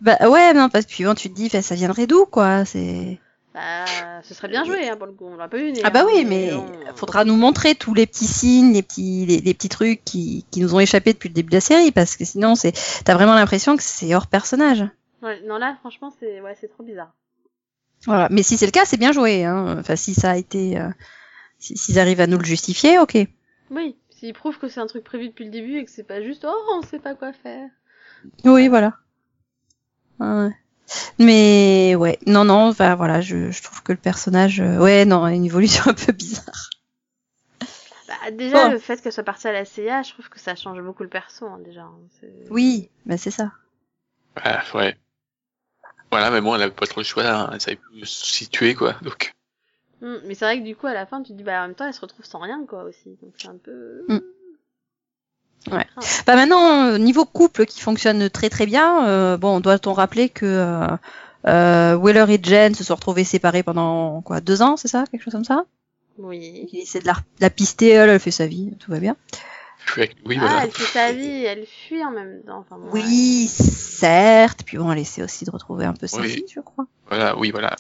Bah 0.01 0.17
ouais, 0.29 0.55
non, 0.55 0.69
parce 0.69 0.87
que 0.87 0.91
puis 0.91 1.05
bon, 1.05 1.15
tu 1.15 1.29
te 1.29 1.35
dis, 1.35 1.49
fait, 1.49 1.63
ça 1.63 1.75
viendrait 1.75 2.07
d'où, 2.07 2.25
quoi, 2.25 2.65
c'est. 2.65 3.19
Bah, 3.53 3.85
ce 4.23 4.35
serait 4.35 4.49
bien 4.49 4.65
joué 4.65 4.89
hein, 4.89 4.97
pour 4.97 5.07
le 5.07 5.13
coup. 5.13 5.27
On 5.27 5.37
l'a 5.37 5.47
pas 5.47 5.59
eu. 5.59 5.73
Ah 5.85 5.91
bah 5.91 6.01
hein, 6.03 6.07
oui, 6.07 6.25
mais 6.25 6.51
faudra 6.97 7.25
nous 7.25 7.37
montrer 7.37 7.77
tous 7.77 7.95
les 7.95 8.07
petits 8.07 8.27
signes, 8.27 8.73
les 8.73 8.83
petits, 8.83 9.27
les, 9.27 9.41
les 9.41 9.55
petits 9.55 9.69
trucs 9.69 10.05
qui, 10.05 10.45
qui 10.51 10.61
nous 10.61 10.75
ont 10.75 10.81
échappé 10.81 11.13
depuis 11.13 11.29
le 11.29 11.35
début 11.35 11.51
de 11.51 11.57
la 11.57 11.61
série, 11.61 11.93
parce 11.93 12.17
que 12.17 12.25
sinon, 12.25 12.57
c'est, 12.57 12.73
t'as 13.05 13.15
vraiment 13.15 13.35
l'impression 13.35 13.77
que 13.77 13.83
c'est 13.83 14.13
hors 14.15 14.27
personnage. 14.27 14.85
Ouais, 15.23 15.41
non 15.47 15.59
là, 15.59 15.77
franchement, 15.81 16.13
c'est 16.19 16.41
ouais, 16.41 16.57
c'est 16.61 16.69
trop 16.69 16.83
bizarre. 16.83 17.13
Voilà. 18.07 18.29
Mais 18.31 18.43
si 18.43 18.57
c'est 18.57 18.67
le 18.67 18.73
cas, 18.73 18.85
c'est 18.85 18.97
bien 18.97 19.13
joué, 19.13 19.45
hein. 19.45 19.77
Enfin, 19.79 19.97
si 19.97 20.15
ça 20.15 20.33
a 20.33 20.37
été, 20.37 20.79
euh, 20.79 20.89
si- 21.59 21.77
s'ils 21.77 21.99
arrivent 21.99 22.21
à 22.21 22.27
nous 22.27 22.39
le 22.39 22.45
justifier, 22.45 22.99
ok. 22.99 23.17
Oui, 23.71 23.97
s'il 24.11 24.35
prouve 24.35 24.59
que 24.59 24.69
c'est 24.69 24.81
un 24.81 24.87
truc 24.87 25.05
prévu 25.05 25.29
depuis 25.29 25.45
le 25.47 25.51
début 25.51 25.79
et 25.79 25.85
que 25.85 25.91
c'est 25.91 26.03
pas 26.07 26.23
juste 26.23 26.45
oh 26.47 26.55
on 26.75 26.83
sait 26.83 26.99
pas 26.99 27.15
quoi 27.15 27.33
faire. 27.33 27.69
Oui, 28.45 28.69
voilà. 28.69 28.95
Ouais. 30.21 30.51
Mais 31.19 31.95
ouais, 31.95 32.19
non, 32.27 32.45
non, 32.45 32.69
enfin 32.69 32.95
voilà, 32.95 33.21
je, 33.23 33.51
je 33.51 33.63
trouve 33.63 33.83
que 33.83 33.93
le 33.93 33.99
personnage, 33.99 34.61
euh, 34.61 34.79
ouais, 34.79 35.05
non, 35.07 35.25
a 35.25 35.33
une 35.33 35.45
évolution 35.47 35.85
un 35.91 35.95
peu 35.95 36.13
bizarre. 36.13 36.71
Bah, 38.07 38.31
déjà 38.33 38.71
le 38.71 38.79
fait 38.79 39.01
qu'elle 39.01 39.13
soit 39.13 39.23
partie 39.25 39.49
à 39.49 39.53
la 39.53 39.65
CIA, 39.65 40.03
je 40.03 40.13
trouve 40.13 40.29
que 40.29 40.39
ça 40.39 40.55
change 40.55 40.81
beaucoup 40.83 41.03
le 41.03 41.09
perso 41.09 41.47
hein, 41.47 41.59
déjà. 41.65 41.83
hein. 41.83 41.99
Oui, 42.51 42.91
bah 43.07 43.17
c'est 43.17 43.31
ça. 43.31 43.53
Ah, 44.37 44.63
ouais. 44.75 44.95
Voilà, 46.15 46.31
mais 46.31 46.41
bon, 46.41 46.55
elle 46.55 46.63
avait 46.63 46.73
pas 46.73 46.87
trop 46.87 47.01
le 47.01 47.05
choix, 47.05 47.27
hein. 47.27 47.51
elle 47.53 47.61
savait 47.61 47.77
plus 47.77 48.07
se 48.07 48.27
situer, 48.27 48.75
quoi. 48.75 48.95
Donc, 49.03 49.35
Mm, 50.05 50.17
mais 50.27 50.35
c'est 50.35 50.45
vrai 50.45 50.59
que 50.59 50.65
du 50.65 50.77
coup 50.77 50.87
à 50.87 50.93
la 50.93 51.07
fin 51.07 51.23
tu 51.23 51.33
te 51.33 51.37
dis 51.39 51.45
bah 51.45 51.61
en 51.61 51.69
même 51.69 51.75
temps 51.75 51.87
elle 51.87 51.95
se 51.95 52.01
retrouve 52.01 52.27
sans 52.27 52.39
rien 52.39 52.65
quoi 52.69 52.85
aussi. 52.85 53.17
Donc 53.23 53.33
c'est 53.39 53.49
un 53.49 53.57
peu. 53.57 54.05
Mm. 54.09 54.21
Ouais. 55.73 55.87
Ah. 55.97 56.01
Bah 56.27 56.37
maintenant, 56.37 56.99
niveau 56.99 57.25
couple 57.25 57.65
qui 57.65 57.81
fonctionne 57.81 58.29
très 58.29 58.51
très 58.51 58.67
bien, 58.67 59.09
euh, 59.09 59.39
bon, 59.39 59.61
doit-on 59.61 59.95
rappeler 59.95 60.29
que 60.29 60.45
euh, 60.45 60.87
euh, 61.47 61.95
Wheeler 61.95 62.27
et 62.29 62.41
Jen 62.43 62.75
se 62.75 62.85
sont 62.85 62.95
retrouvés 62.95 63.25
séparés 63.25 63.63
pendant 63.63 64.21
quoi 64.21 64.43
deux 64.43 64.61
ans, 64.61 64.77
c'est 64.77 64.89
ça, 64.89 65.05
quelque 65.11 65.23
chose 65.23 65.33
comme 65.33 65.45
ça? 65.45 65.65
Oui. 66.19 66.69
Il 66.71 66.81
essaie 66.81 67.01
de 67.01 67.07
la, 67.07 67.15
de 67.15 67.41
la 67.41 67.49
pister, 67.49 67.89
elle, 67.89 68.11
elle 68.11 68.21
fait 68.21 68.31
sa 68.31 68.47
vie, 68.47 68.77
tout 68.79 68.91
va 68.91 69.01
bien. 69.01 69.17
Oui, 69.97 70.37
ah, 70.37 70.41
voilà. 70.41 70.65
elle 70.65 70.71
fait 70.71 70.85
sa 70.85 71.13
vie, 71.13 71.45
elle 71.45 71.67
fuit 71.67 72.05
en 72.05 72.11
même 72.11 72.43
temps. 72.47 72.59
Enfin, 72.67 72.77
bon, 72.79 72.89
Oui, 72.93 73.49
certes. 73.49 74.63
Puis 74.65 74.79
bon, 74.79 74.91
elle 74.93 74.99
essaie 74.99 75.23
aussi 75.23 75.45
de 75.45 75.51
retrouver 75.51 75.85
un 75.85 75.93
peu 75.95 76.07
sa 76.07 76.19
Oui. 76.21 76.29
fille, 76.31 76.45
je 76.53 76.61
crois. 76.61 76.87
Voilà, 77.09 77.37
oui, 77.39 77.51
voilà. 77.51 77.77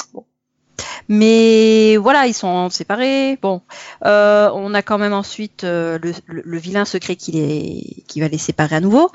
Mais 1.08 1.96
voilà, 1.96 2.26
ils 2.26 2.34
sont 2.34 2.70
séparés. 2.70 3.38
Bon, 3.40 3.62
euh, 4.04 4.50
on 4.54 4.73
a 4.75 4.82
quand 4.82 4.99
même 4.99 5.12
ensuite 5.12 5.64
euh, 5.64 5.99
le, 6.02 6.12
le- 6.26 6.42
le 6.44 6.58
vilain 6.58 6.84
secret 6.84 7.16
qui 7.16 7.32
les, 7.32 8.04
qui 8.08 8.20
va 8.20 8.28
les 8.28 8.38
séparer 8.38 8.76
à 8.76 8.80
nouveau. 8.80 9.11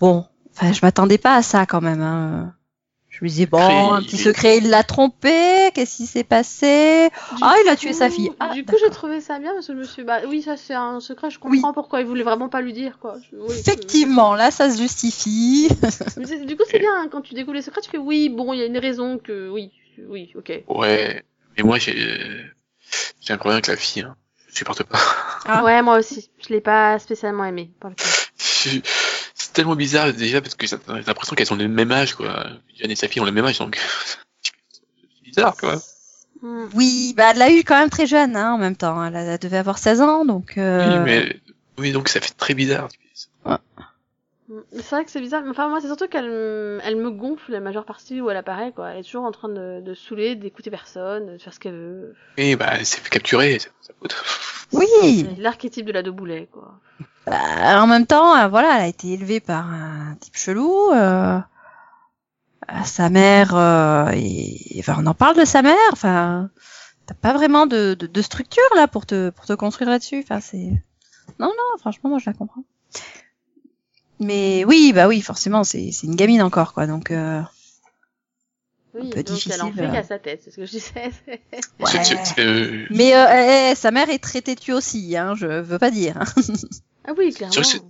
Bon, 0.00 0.24
enfin, 0.54 0.72
je 0.72 0.80
m'attendais 0.82 1.18
pas 1.18 1.36
à 1.36 1.42
ça 1.42 1.66
quand 1.66 1.80
même. 1.82 2.00
Hein. 2.00 2.54
Je 3.20 3.24
me 3.26 3.28
disais 3.28 3.44
bon, 3.46 3.58
un 3.92 4.00
il- 4.00 4.06
petit 4.06 4.16
secret, 4.16 4.56
il 4.58 4.70
l'a 4.70 4.82
trompé. 4.82 5.70
Qu'est-ce 5.74 5.96
qui 5.98 6.06
s'est 6.06 6.24
passé? 6.24 7.10
Du 7.36 7.42
Ah, 7.42 7.54
il 7.62 7.68
a 7.68 7.72
coup- 7.76 7.80
tué 7.82 7.92
sa 7.92 8.08
fille. 8.08 8.30
Ah, 8.40 8.54
du 8.54 8.64
coup, 8.64 8.76
j'ai 8.80 8.88
trouvé 8.88 9.20
ça 9.20 9.38
bien 9.38 9.52
parce 9.52 9.66
que 9.66 9.74
je 9.74 9.78
me 9.78 9.84
suis 9.84 10.02
dit, 10.02 10.06
bah 10.06 10.20
oui, 10.26 10.40
ça 10.40 10.56
c'est 10.56 10.72
un 10.72 11.00
secret, 11.00 11.28
je 11.30 11.38
comprends 11.38 11.74
pourquoi 11.74 12.00
il 12.00 12.06
voulait 12.06 12.22
vraiment 12.22 12.48
pas 12.48 12.62
lui 12.62 12.72
dire 12.72 12.98
quoi. 12.98 13.16
Je- 13.30 13.36
oui, 13.36 13.48
je- 13.54 13.60
Effectivement, 13.60 14.34
là, 14.34 14.50
ça 14.50 14.70
se 14.70 14.78
justifie. 14.80 15.68
Mais 16.16 16.46
Du 16.46 16.56
coup, 16.56 16.62
c'est 16.70 16.78
bien 16.78 16.90
hein, 16.96 17.08
quand 17.12 17.20
tu 17.20 17.34
découvres 17.34 17.56
les 17.56 17.62
secrets, 17.62 17.82
tu 17.82 17.90
fais 17.90 17.98
oui, 17.98 18.30
bon, 18.30 18.54
il 18.54 18.58
y 18.60 18.62
a 18.62 18.66
une 18.66 18.78
raison 18.78 19.18
que 19.18 19.50
oui, 19.50 19.70
oui, 20.08 20.32
ok. 20.34 20.52
Ouais, 20.68 21.22
mais 21.58 21.62
moi, 21.62 21.78
j'ai, 21.78 21.94
j'ai 23.20 23.32
un 23.34 23.36
problème 23.36 23.56
avec 23.56 23.66
la 23.66 23.76
fille, 23.76 24.02
hein. 24.02 24.16
Je 24.48 24.56
supporte 24.56 24.82
pas. 24.82 24.98
Ah. 25.44 25.62
Ouais, 25.62 25.80
moi 25.82 25.98
aussi, 25.98 26.28
je 26.40 26.48
l'ai 26.48 26.60
pas 26.62 26.98
spécialement 26.98 27.44
aimé. 27.44 27.70
Pour 27.80 27.90
le 27.90 27.96
coup. 27.96 28.02
C'est 29.50 29.54
tellement 29.54 29.74
bizarre, 29.74 30.12
déjà, 30.12 30.40
parce 30.40 30.54
que 30.54 30.64
j'ai 30.64 30.76
l'impression 31.08 31.34
qu'elles 31.34 31.52
ont 31.52 31.56
le 31.56 31.66
même 31.66 31.90
âge, 31.90 32.14
quoi. 32.14 32.46
Jeanne 32.78 32.92
et 32.92 32.94
sa 32.94 33.08
fille 33.08 33.20
ont 33.20 33.24
le 33.24 33.32
même 33.32 33.44
âge, 33.44 33.58
donc, 33.58 33.76
c'est 34.42 35.24
bizarre, 35.24 35.56
quoi. 35.56 35.82
Hmm. 36.40 36.66
Oui, 36.74 37.14
bah, 37.16 37.32
elle 37.32 37.38
l'a 37.38 37.50
eu 37.50 37.64
quand 37.64 37.76
même 37.76 37.90
très 37.90 38.06
jeune, 38.06 38.36
hein, 38.36 38.52
en 38.52 38.58
même 38.58 38.76
temps. 38.76 39.04
Elle, 39.04 39.16
elle 39.16 39.38
devait 39.40 39.56
avoir 39.56 39.78
16 39.78 40.02
ans, 40.02 40.24
donc. 40.24 40.56
euh, 40.56 41.02
Oui, 41.02 41.04
mais, 41.04 41.36
oui, 41.78 41.90
donc 41.90 42.08
ça 42.08 42.20
fait 42.20 42.32
très 42.36 42.54
bizarre. 42.54 42.88
Hmm. 44.50 44.60
C'est 44.72 44.90
vrai 44.90 45.04
que 45.04 45.10
c'est 45.12 45.20
bizarre, 45.20 45.42
mais 45.44 45.50
enfin 45.50 45.68
moi 45.68 45.80
c'est 45.80 45.86
surtout 45.86 46.08
qu'elle 46.08 46.28
me- 46.28 46.80
elle 46.82 46.96
me 46.96 47.10
gonfle 47.10 47.52
la 47.52 47.60
majeure 47.60 47.84
partie 47.84 48.20
où 48.20 48.28
elle 48.30 48.36
apparaît 48.36 48.72
quoi. 48.72 48.90
Elle 48.90 48.98
est 48.98 49.02
toujours 49.04 49.24
en 49.24 49.30
train 49.32 49.48
de, 49.48 49.80
de 49.80 49.94
saouler, 49.94 50.34
d'écouter 50.34 50.70
personne, 50.70 51.34
de 51.34 51.38
faire 51.38 51.54
ce 51.54 51.60
qu'elle 51.60 51.76
veut. 51.76 52.14
Oui, 52.36 52.56
bah, 52.56 52.70
elle 52.78 52.84
s'est 52.84 53.00
fait 53.00 53.10
capturer, 53.10 53.58
c'est 53.60 53.70
sa 53.80 53.92
faute. 53.94 54.16
Oui. 54.72 54.86
C'est 55.36 55.40
l'archétype 55.40 55.86
de 55.86 55.92
la 55.92 56.02
Doboulet 56.02 56.48
quoi. 56.50 56.80
Bah, 57.26 57.80
en 57.82 57.86
même 57.86 58.06
temps, 58.06 58.36
euh, 58.36 58.48
voilà, 58.48 58.76
elle 58.78 58.82
a 58.82 58.88
été 58.88 59.12
élevée 59.12 59.38
par 59.40 59.66
un 59.70 60.16
type 60.18 60.36
chelou. 60.36 60.90
Euh, 60.92 61.38
euh, 62.70 62.84
sa 62.84 63.08
mère, 63.08 63.54
euh, 63.54 64.10
et, 64.14 64.76
enfin, 64.80 64.96
on 64.98 65.06
en 65.06 65.14
parle 65.14 65.36
de 65.36 65.44
sa 65.44 65.62
mère. 65.62 65.76
Enfin, 65.92 66.50
t'as 67.06 67.14
pas 67.14 67.32
vraiment 67.34 67.66
de, 67.66 67.94
de, 67.94 68.06
de 68.06 68.22
structure 68.22 68.62
là 68.74 68.88
pour 68.88 69.06
te 69.06 69.30
pour 69.30 69.46
te 69.46 69.52
construire 69.52 69.90
là-dessus. 69.90 70.20
Enfin, 70.24 70.40
c'est 70.40 70.70
non, 71.38 71.48
non, 71.48 71.78
franchement, 71.78 72.10
moi 72.10 72.18
je 72.18 72.26
la 72.30 72.32
comprends. 72.34 72.64
Mais 74.20 74.64
oui, 74.66 74.92
bah 74.94 75.08
oui, 75.08 75.20
forcément, 75.22 75.64
c'est 75.64 75.92
c'est 75.92 76.06
une 76.06 76.14
gamine 76.16 76.42
encore, 76.42 76.72
quoi. 76.74 76.86
Donc, 76.86 77.10
euh, 77.10 77.40
Oui, 78.94 79.08
peu 79.10 79.22
donc 79.22 79.46
elle 79.46 79.62
en 79.62 79.70
difficile, 79.70 79.72
fait 79.74 79.88
euh. 79.88 79.92
qu'à 79.92 80.02
sa 80.02 80.18
tête, 80.18 80.42
c'est 80.44 80.50
ce 80.50 80.56
que 80.56 80.66
je 80.66 80.70
disais. 80.72 81.10
C'est- 81.86 82.04
c'est- 82.04 82.24
c'est, 82.24 82.40
euh, 82.40 82.86
mais 82.90 83.14
euh, 83.14 83.26
eh, 83.30 83.70
eh, 83.72 83.74
sa 83.74 83.90
mère 83.90 84.10
est 84.10 84.18
très 84.18 84.42
têtue 84.42 84.72
aussi, 84.72 85.16
hein. 85.16 85.34
Je 85.36 85.46
veux 85.46 85.78
pas 85.78 85.90
dire. 85.90 86.18
hein. 86.18 86.24
ah 87.06 87.12
oui, 87.16 87.32
clairement. 87.32 87.52
Sûr 87.54 87.62
que 87.62 87.68
c'est- 87.68 87.82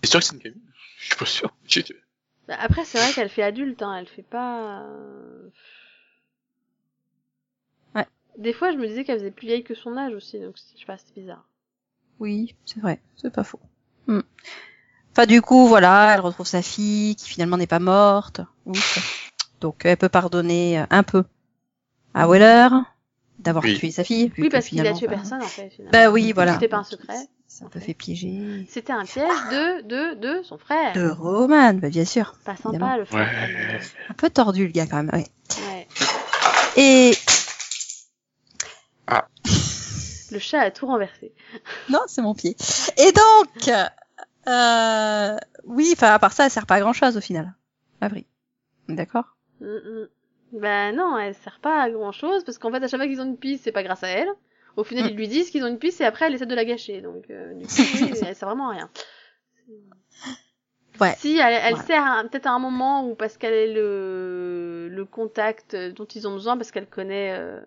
T'es 0.00 0.06
sûr 0.06 0.20
que 0.20 0.26
c'est 0.26 0.34
une 0.34 0.38
gamine 0.40 0.60
Je 0.98 1.06
suis 1.06 1.16
pas 1.16 1.26
sûr. 1.26 1.52
Bah, 2.48 2.56
après 2.60 2.84
c'est 2.84 2.98
vrai 2.98 3.12
qu'elle 3.12 3.28
fait 3.28 3.42
adulte, 3.42 3.82
hein, 3.82 3.96
elle 3.98 4.06
fait 4.06 4.22
pas. 4.22 4.82
euh, 4.82 5.48
Ouais. 7.96 8.06
des 8.38 8.52
fois, 8.52 8.70
je 8.72 8.76
me 8.76 8.86
disais 8.86 9.04
qu'elle 9.04 9.18
faisait 9.18 9.30
plus 9.32 9.46
vieille 9.46 9.64
que 9.64 9.74
son 9.74 9.96
âge 9.96 10.12
aussi, 10.14 10.38
donc 10.38 10.56
je 10.56 10.78
sais 10.78 10.84
pas, 10.86 10.98
c'était 10.98 11.20
bizarre. 11.22 11.44
Oui, 12.20 12.54
c'est 12.66 12.80
vrai, 12.80 13.00
c'est 13.16 13.32
pas 13.32 13.42
faux. 13.44 13.60
Hmm. 14.06 14.20
Enfin, 15.12 15.26
du 15.26 15.42
coup, 15.42 15.68
voilà, 15.68 16.12
elle 16.14 16.20
retrouve 16.20 16.46
sa 16.46 16.62
fille 16.62 17.16
qui 17.16 17.28
finalement 17.28 17.56
n'est 17.56 17.66
pas 17.66 17.78
morte. 17.78 18.40
Ouf. 18.66 19.30
Donc, 19.60 19.82
elle 19.84 19.96
peut 19.96 20.08
pardonner 20.08 20.80
euh, 20.80 20.84
un 20.90 21.02
peu 21.02 21.24
à 22.14 22.26
Weller 22.26 22.68
d'avoir 23.38 23.64
Oui. 23.64 23.78
tué 23.78 23.90
sa 23.90 24.04
fille. 24.04 24.32
Oui, 24.38 24.48
parce 24.48 24.66
qu'il 24.66 24.86
a 24.86 24.92
tué 24.94 25.06
bah, 25.06 25.14
personne 25.16 25.42
en 25.42 25.46
fait. 25.46 25.68
Finalement. 25.70 25.90
Bah 25.92 26.10
oui, 26.10 26.32
voilà. 26.32 26.54
C'était 26.54 26.68
pas 26.68 26.78
un 26.78 26.84
secret. 26.84 27.16
Ça 27.46 27.66
peut 27.70 27.80
fait 27.80 27.92
piéger. 27.92 28.66
C'était 28.70 28.94
un 28.94 29.04
piège 29.04 29.28
de, 29.50 29.82
de, 29.82 30.14
de 30.14 30.42
son 30.42 30.56
frère. 30.56 30.94
De 30.94 31.10
Roman, 31.10 31.74
bah, 31.74 31.90
bien 31.90 32.06
sûr. 32.06 32.34
Pas 32.46 32.56
sympa 32.56 32.70
évidemment. 32.70 32.96
le 32.96 33.04
frère. 33.04 33.28
Ouais. 33.30 33.80
Un 34.08 34.14
peu 34.14 34.30
tordu, 34.30 34.66
le 34.66 34.72
gars, 34.72 34.86
quand 34.86 35.02
même. 35.02 35.10
Ouais. 35.12 35.26
Ouais. 35.58 35.88
Et 36.76 37.12
Le 40.30 40.38
chat 40.38 40.60
a 40.60 40.70
tout 40.70 40.86
renversé. 40.86 41.32
Non, 41.90 42.00
c'est 42.06 42.22
mon 42.22 42.34
pied. 42.34 42.56
Et 42.96 43.12
donc, 43.12 43.70
euh, 44.48 45.36
oui, 45.64 45.90
enfin, 45.94 46.12
à 46.12 46.18
part 46.18 46.32
ça, 46.32 46.44
elle 46.44 46.50
sert 46.50 46.66
pas 46.66 46.76
à 46.76 46.80
grand 46.80 46.92
chose 46.92 47.16
au 47.16 47.20
final. 47.20 47.54
Avril. 48.00 48.24
D'accord? 48.88 49.36
Mm, 49.60 49.66
mm. 49.66 50.08
Ben 50.60 50.94
non, 50.94 51.16
elle 51.18 51.34
sert 51.34 51.60
pas 51.60 51.80
à 51.82 51.88
grand 51.90 52.12
chose 52.12 52.44
parce 52.44 52.58
qu'en 52.58 52.70
fait 52.70 52.82
à 52.82 52.88
chaque 52.88 53.00
fois 53.00 53.06
qu'ils 53.08 53.20
ont 53.20 53.24
une 53.26 53.38
piste, 53.38 53.64
c'est 53.64 53.72
pas 53.72 53.82
grâce 53.82 54.02
à 54.04 54.08
elle. 54.08 54.28
Au 54.76 54.84
final, 54.84 55.04
Mm. 55.04 55.08
ils 55.10 55.16
lui 55.16 55.28
disent 55.28 55.50
qu'ils 55.50 55.64
ont 55.64 55.68
une 55.68 55.78
piste 55.78 56.00
et 56.00 56.04
après 56.04 56.26
elle 56.26 56.34
essaie 56.34 56.46
de 56.46 56.54
la 56.54 56.64
gâcher. 56.64 57.00
Donc 57.00 57.30
euh, 57.30 57.54
du 57.54 57.66
coup, 57.66 57.72
oui, 58.12 58.18
elle 58.26 58.34
sert 58.36 58.48
vraiment 58.48 58.68
à 58.70 58.72
rien. 58.72 58.90
Ouais. 61.00 61.14
Si 61.16 61.38
elle, 61.38 61.54
elle 61.64 61.74
Ouais. 61.74 61.80
sert 61.80 62.24
peut-être 62.30 62.46
à 62.46 62.50
un 62.50 62.58
moment 62.58 63.06
où 63.08 63.14
parce 63.14 63.38
qu'elle 63.38 63.54
est 63.54 63.72
le 63.72 64.88
le 64.90 65.04
contact 65.06 65.74
dont 65.74 66.04
ils 66.04 66.28
ont 66.28 66.34
besoin 66.34 66.56
parce 66.58 66.70
qu'elle 66.70 66.86
connaît 66.86 67.34
euh, 67.38 67.60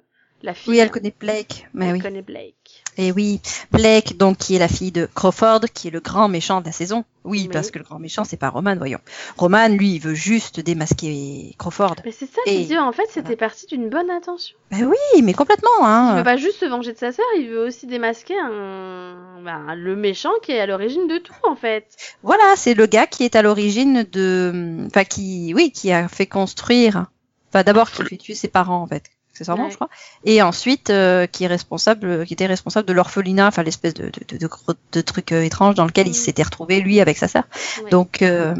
la 0.45 0.53
fille. 0.53 0.71
Oui, 0.73 0.79
elle 0.79 0.91
connaît 0.91 1.13
Blake. 1.19 1.67
Mais 1.73 1.87
Elle 1.87 1.93
oui. 1.93 2.01
connaît 2.01 2.21
Blake. 2.21 2.83
Et 2.97 3.11
oui, 3.11 3.41
Blake, 3.71 4.15
donc, 4.17 4.37
qui 4.37 4.55
est 4.55 4.59
la 4.59 4.69
fille 4.69 4.93
de 4.93 5.09
Crawford, 5.13 5.61
qui 5.73 5.89
est 5.89 5.91
le 5.91 5.99
grand 5.99 6.29
méchant 6.29 6.61
de 6.61 6.65
la 6.65 6.71
saison. 6.71 7.03
Oui, 7.25 7.49
parce 7.51 7.69
que 7.71 7.77
le 7.79 7.83
grand 7.83 7.99
méchant, 7.99 8.23
c'est 8.23 8.37
pas 8.37 8.49
Roman, 8.49 8.75
voyons. 8.77 8.99
Roman, 9.35 9.67
lui, 9.67 9.95
il 9.95 9.99
veut 9.99 10.13
juste 10.13 10.61
démasquer 10.61 11.53
Crawford. 11.57 11.95
Mais 12.05 12.13
c'est 12.13 12.25
ça, 12.31 12.39
Et- 12.45 12.61
je 12.63 12.67
dis 12.67 12.77
en 12.77 12.91
fait 12.93 13.07
c'était 13.09 13.35
parti 13.35 13.65
d'une 13.65 13.89
bonne 13.89 14.09
intention. 14.09 14.55
Ben 14.71 14.85
oui, 14.85 15.21
mais 15.23 15.33
complètement, 15.33 15.69
Il 15.81 15.85
hein. 15.85 16.15
veut 16.17 16.23
pas 16.23 16.37
juste 16.37 16.59
se 16.59 16.65
venger 16.65 16.93
de 16.93 16.97
sa 16.97 17.11
sœur, 17.11 17.25
il 17.37 17.49
veut 17.49 17.65
aussi 17.65 17.85
démasquer 17.87 18.35
un... 18.39 19.41
ben, 19.43 19.75
le 19.75 19.95
méchant 19.95 20.31
qui 20.43 20.51
est 20.53 20.59
à 20.59 20.65
l'origine 20.65 21.07
de 21.07 21.17
tout 21.17 21.33
en 21.43 21.55
fait. 21.55 21.87
Voilà, 22.23 22.55
c'est 22.55 22.75
le 22.75 22.85
gars 22.85 23.07
qui 23.07 23.23
est 23.23 23.35
à 23.35 23.41
l'origine 23.41 24.03
de, 24.09 24.85
enfin, 24.87 25.03
qui, 25.03 25.53
oui, 25.53 25.71
qui 25.71 25.91
a 25.91 26.07
fait 26.07 26.27
construire, 26.27 27.07
enfin, 27.49 27.63
d'abord, 27.63 27.91
qui 27.91 28.03
fait 28.05 28.17
tuer 28.17 28.35
ses 28.35 28.47
parents, 28.47 28.81
en 28.81 28.87
fait. 28.87 29.03
Accessoirement, 29.35 29.65
Ouais. 29.65 29.71
je 29.71 29.75
crois. 29.75 29.89
Et 30.23 30.41
ensuite, 30.41 30.89
euh, 30.89 31.27
qui 31.27 31.43
est 31.43 31.47
responsable, 31.47 32.25
qui 32.25 32.31
était 32.33 32.45
responsable 32.45 32.87
de 32.87 32.93
l'orphelinat, 32.93 33.47
enfin, 33.47 33.63
l'espèce 33.63 33.93
de, 33.93 34.05
de, 34.05 34.11
de, 34.29 34.37
de, 34.37 34.47
gros- 34.47 34.73
de 34.93 35.01
truc 35.01 35.33
euh, 35.33 35.41
étrange 35.43 35.75
dans 35.75 35.83
lequel 35.85 36.07
il 36.07 36.11
Mm. 36.11 36.13
s'était 36.13 36.43
retrouvé, 36.43 36.79
lui, 36.79 37.01
avec 37.01 37.17
sa 37.17 37.27
sœur. 37.27 37.43
Ouais. 37.83 37.89
Donc, 37.89 38.21
euh, 38.21 38.55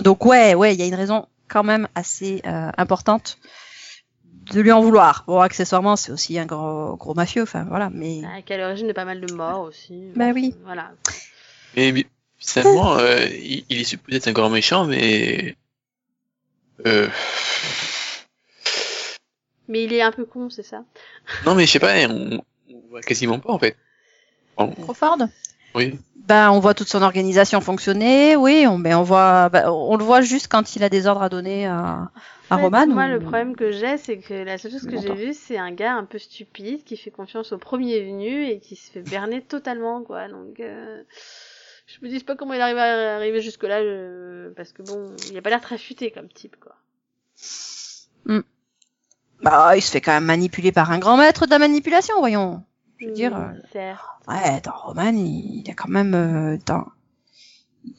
donc 0.00 0.24
ouais, 0.24 0.54
ouais, 0.54 0.72
il 0.74 0.80
y 0.80 0.82
a 0.82 0.86
une 0.86 0.94
raison 0.94 1.26
quand 1.48 1.62
même 1.62 1.88
assez 1.94 2.40
euh, 2.46 2.70
importante 2.78 3.36
de 4.50 4.60
lui 4.62 4.72
en 4.72 4.80
vouloir. 4.80 5.24
Bon, 5.26 5.40
accessoirement, 5.40 5.94
c'est 5.96 6.10
aussi 6.10 6.38
un 6.38 6.46
gros, 6.46 6.96
gros 6.96 7.12
mafieux, 7.14 7.42
enfin 7.42 7.64
voilà, 7.68 7.90
mais 7.92 8.22
Ah, 8.24 8.40
qui 8.40 8.54
à 8.54 8.56
l'origine 8.58 8.88
de 8.88 8.92
pas 8.94 9.04
mal 9.04 9.20
de 9.20 9.30
morts 9.34 9.60
aussi. 9.60 10.08
Bah 10.16 10.30
oui. 10.34 10.54
Voilà. 10.64 10.92
Mais 11.76 11.92
mais, 11.92 12.06
finalement, 12.38 12.96
euh, 12.96 13.26
il, 13.26 13.64
il 13.68 13.80
est 13.82 13.84
supposé 13.84 14.16
être 14.16 14.28
un 14.28 14.32
grand 14.32 14.48
méchant, 14.48 14.86
mais 14.86 15.54
euh, 16.86 17.08
Mais 19.68 19.84
il 19.84 19.92
est 19.92 20.02
un 20.02 20.12
peu 20.12 20.24
con, 20.24 20.50
c'est 20.50 20.62
ça 20.62 20.84
non, 21.46 21.54
mais 21.54 21.66
je 21.66 21.72
sais 21.72 21.78
pas, 21.78 21.94
on, 22.08 22.40
on 22.70 22.80
voit 22.90 23.00
quasiment 23.00 23.38
pas 23.38 23.52
en 23.52 23.58
fait. 23.58 23.76
On- 24.56 24.68
Crawford? 24.68 25.18
oui. 25.74 25.98
Ben, 26.16 26.50
on 26.50 26.58
voit 26.60 26.72
toute 26.72 26.88
son 26.88 27.02
organisation 27.02 27.60
fonctionner, 27.60 28.34
oui, 28.36 28.64
on, 28.66 28.78
ben, 28.78 28.96
on 28.96 29.02
voit, 29.02 29.50
ben, 29.50 29.68
on 29.68 29.96
le 29.96 30.04
voit 30.04 30.22
juste 30.22 30.48
quand 30.48 30.74
il 30.74 30.82
a 30.82 30.88
des 30.88 31.06
ordres 31.06 31.22
à 31.22 31.28
donner 31.28 31.66
à, 31.66 32.10
à 32.48 32.56
Roman. 32.56 32.86
Moi, 32.86 33.06
ou- 33.06 33.10
le 33.10 33.18
problème 33.20 33.54
que 33.56 33.72
j'ai, 33.72 33.98
c'est 33.98 34.18
que 34.18 34.32
la 34.32 34.56
seule 34.56 34.70
chose 34.70 34.86
que 34.86 34.98
j'ai 34.98 35.14
vue, 35.14 35.34
c'est 35.34 35.58
un 35.58 35.72
gars 35.72 35.92
un 35.94 36.04
peu 36.04 36.18
stupide 36.18 36.82
qui 36.84 36.96
fait 36.96 37.10
confiance 37.10 37.52
au 37.52 37.58
premier 37.58 38.00
venu 38.00 38.46
et 38.46 38.58
qui 38.58 38.74
se 38.76 38.90
fait 38.90 39.02
berner 39.02 39.42
totalement, 39.42 40.02
quoi. 40.02 40.28
Donc, 40.28 40.60
euh, 40.60 41.02
je 41.86 41.98
me 42.06 42.08
dis 42.08 42.20
pas 42.24 42.36
comment 42.36 42.54
il 42.54 42.60
arrive 42.62 42.78
à 42.78 43.16
arriver 43.16 43.42
jusque-là, 43.42 43.82
je- 43.82 44.48
parce 44.54 44.72
que 44.72 44.82
bon, 44.82 45.10
il 45.30 45.36
a 45.36 45.42
pas 45.42 45.50
l'air 45.50 45.60
très 45.60 45.76
futé 45.78 46.10
comme 46.10 46.28
type, 46.28 46.56
quoi. 46.58 46.74
Bah, 49.44 49.76
il 49.76 49.82
se 49.82 49.90
fait 49.90 50.00
quand 50.00 50.12
même 50.12 50.24
manipuler 50.24 50.72
par 50.72 50.90
un 50.90 50.98
grand 50.98 51.16
maître 51.16 51.46
de 51.46 51.50
la 51.50 51.58
manipulation, 51.58 52.14
voyons. 52.18 52.62
Je 52.98 53.06
veux 53.06 53.12
dire, 53.12 53.36
Mm, 53.36 53.60
certes. 53.72 54.00
Ouais, 54.26 54.60
dans 54.62 54.72
Roman, 54.72 55.12
il, 55.14 55.62
il 55.64 55.70
a 55.70 55.74
quand 55.74 55.88
même, 55.88 56.14
euh, 56.14 56.56
dans- 56.66 56.86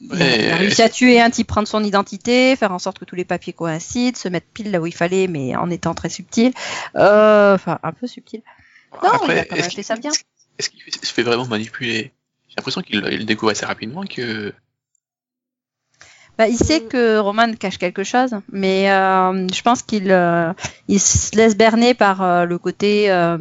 il, 0.00 0.12
a, 0.12 0.16
Ouais, 0.16 0.38
il 0.40 0.50
a 0.50 0.54
euh, 0.54 0.58
réussi 0.58 0.82
à 0.82 0.88
tuer 0.88 1.20
un 1.20 1.30
type, 1.30 1.46
prendre 1.46 1.68
son 1.68 1.84
identité, 1.84 2.56
faire 2.56 2.72
en 2.72 2.78
sorte 2.80 2.98
que 2.98 3.04
tous 3.04 3.14
les 3.14 3.24
papiers 3.24 3.52
coïncident, 3.52 4.18
se 4.18 4.28
mettre 4.28 4.48
pile 4.52 4.70
là 4.72 4.80
où 4.80 4.86
il 4.86 4.94
fallait, 4.94 5.28
mais 5.28 5.54
en 5.54 5.70
étant 5.70 5.94
très 5.94 6.08
subtil. 6.08 6.52
Euh, 6.96 7.54
Enfin, 7.54 7.78
un 7.82 7.92
peu 7.92 8.06
subtil. 8.08 8.42
Non, 8.94 8.98
il 9.02 9.06
a 9.06 9.14
Après, 9.14 9.46
quand 9.46 9.56
même 9.56 9.60
est-ce 9.60 9.68
fait 9.68 9.74
qu'il 9.76 9.84
ça 9.84 9.96
bien. 9.96 10.10
est-ce 10.58 10.70
qu'il 10.70 10.80
se 10.92 11.12
fait 11.12 11.22
vraiment 11.22 11.46
manipuler? 11.46 12.12
J'ai 12.48 12.54
l'impression 12.56 12.80
qu'il 12.80 12.96
il 13.12 13.18
le 13.18 13.24
découvre 13.24 13.52
assez 13.52 13.66
rapidement 13.66 14.04
que 14.04 14.52
Bah, 16.38 16.48
il 16.48 16.56
sait 16.58 16.80
Mm. 16.80 16.88
que 16.88 17.18
Roman 17.18 17.52
cache 17.54 17.78
quelque 17.78 18.04
chose, 18.04 18.34
mais 18.52 18.90
euh, 18.90 19.46
je 19.52 19.62
pense 19.62 19.82
qu'il 19.82 20.10
euh, 20.10 20.52
il 20.88 21.00
se 21.00 21.34
laisse 21.36 21.56
berner 21.56 21.94
par 21.94 22.22
euh, 22.22 22.44
le 22.44 22.58
côté 22.58 23.10
euh, 23.10 23.38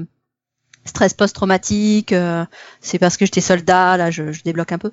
stress 0.85 1.13
post-traumatique. 1.13 2.13
euh, 2.13 2.45
c'est 2.79 2.99
parce 2.99 3.17
que 3.17 3.25
j'étais 3.25 3.41
soldat, 3.41 3.97
là, 3.97 4.11
je, 4.11 4.31
je 4.31 4.43
débloque 4.43 4.71
un 4.71 4.77
peu. 4.77 4.91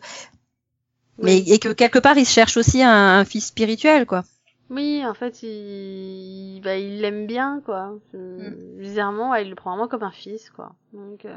Mais 1.23 1.38
et 1.38 1.59
que 1.61 1.68
quelque 1.68 1.99
part, 2.00 2.16
il 2.18 2.25
cherche 2.26 2.56
aussi 2.56 2.82
un, 2.82 2.90
un 3.21 3.25
fils 3.25 3.47
spirituel, 3.47 4.06
quoi. 4.06 4.25
Oui, 4.71 5.04
en 5.06 5.12
fait, 5.14 5.42
il, 5.42 6.61
bah, 6.64 6.76
il 6.76 7.00
l'aime 7.02 7.26
bien, 7.26 7.61
quoi. 7.64 7.92
Euh, 8.14 8.50
Bizarrement, 8.80 9.30
ouais, 9.30 9.44
il 9.44 9.50
le 9.50 9.54
prend 9.54 9.71
vraiment 9.73 9.87
comme 9.87 10.02
un 10.02 10.11
fils, 10.11 10.50
quoi. 10.50 10.75
Donc, 10.94 11.25
euh, 11.26 11.37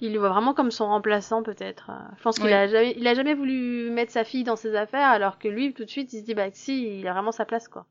il 0.00 0.12
le 0.12 0.18
voit 0.18 0.28
vraiment 0.28 0.54
comme 0.54 0.70
son 0.70 0.86
remplaçant, 0.86 1.42
peut-être. 1.42 1.90
Euh, 1.90 2.14
Je 2.18 2.22
pense 2.22 2.36
qu'il 2.36 2.46
Oui. 2.46 2.52
a 2.52 2.66
jamais, 2.66 2.94
il 2.98 3.06
a 3.06 3.14
jamais 3.14 3.34
voulu 3.34 3.90
mettre 3.90 4.12
sa 4.12 4.24
fille 4.24 4.44
dans 4.44 4.56
ses 4.56 4.74
affaires, 4.76 5.08
alors 5.08 5.38
que 5.38 5.48
lui, 5.48 5.72
tout 5.72 5.84
de 5.84 5.90
suite, 5.90 6.12
il 6.12 6.20
se 6.20 6.24
dit, 6.24 6.34
bah, 6.34 6.48
si, 6.52 7.00
il 7.00 7.08
a 7.08 7.12
vraiment 7.12 7.32
sa 7.32 7.44
place, 7.44 7.68
quoi. 7.68 7.86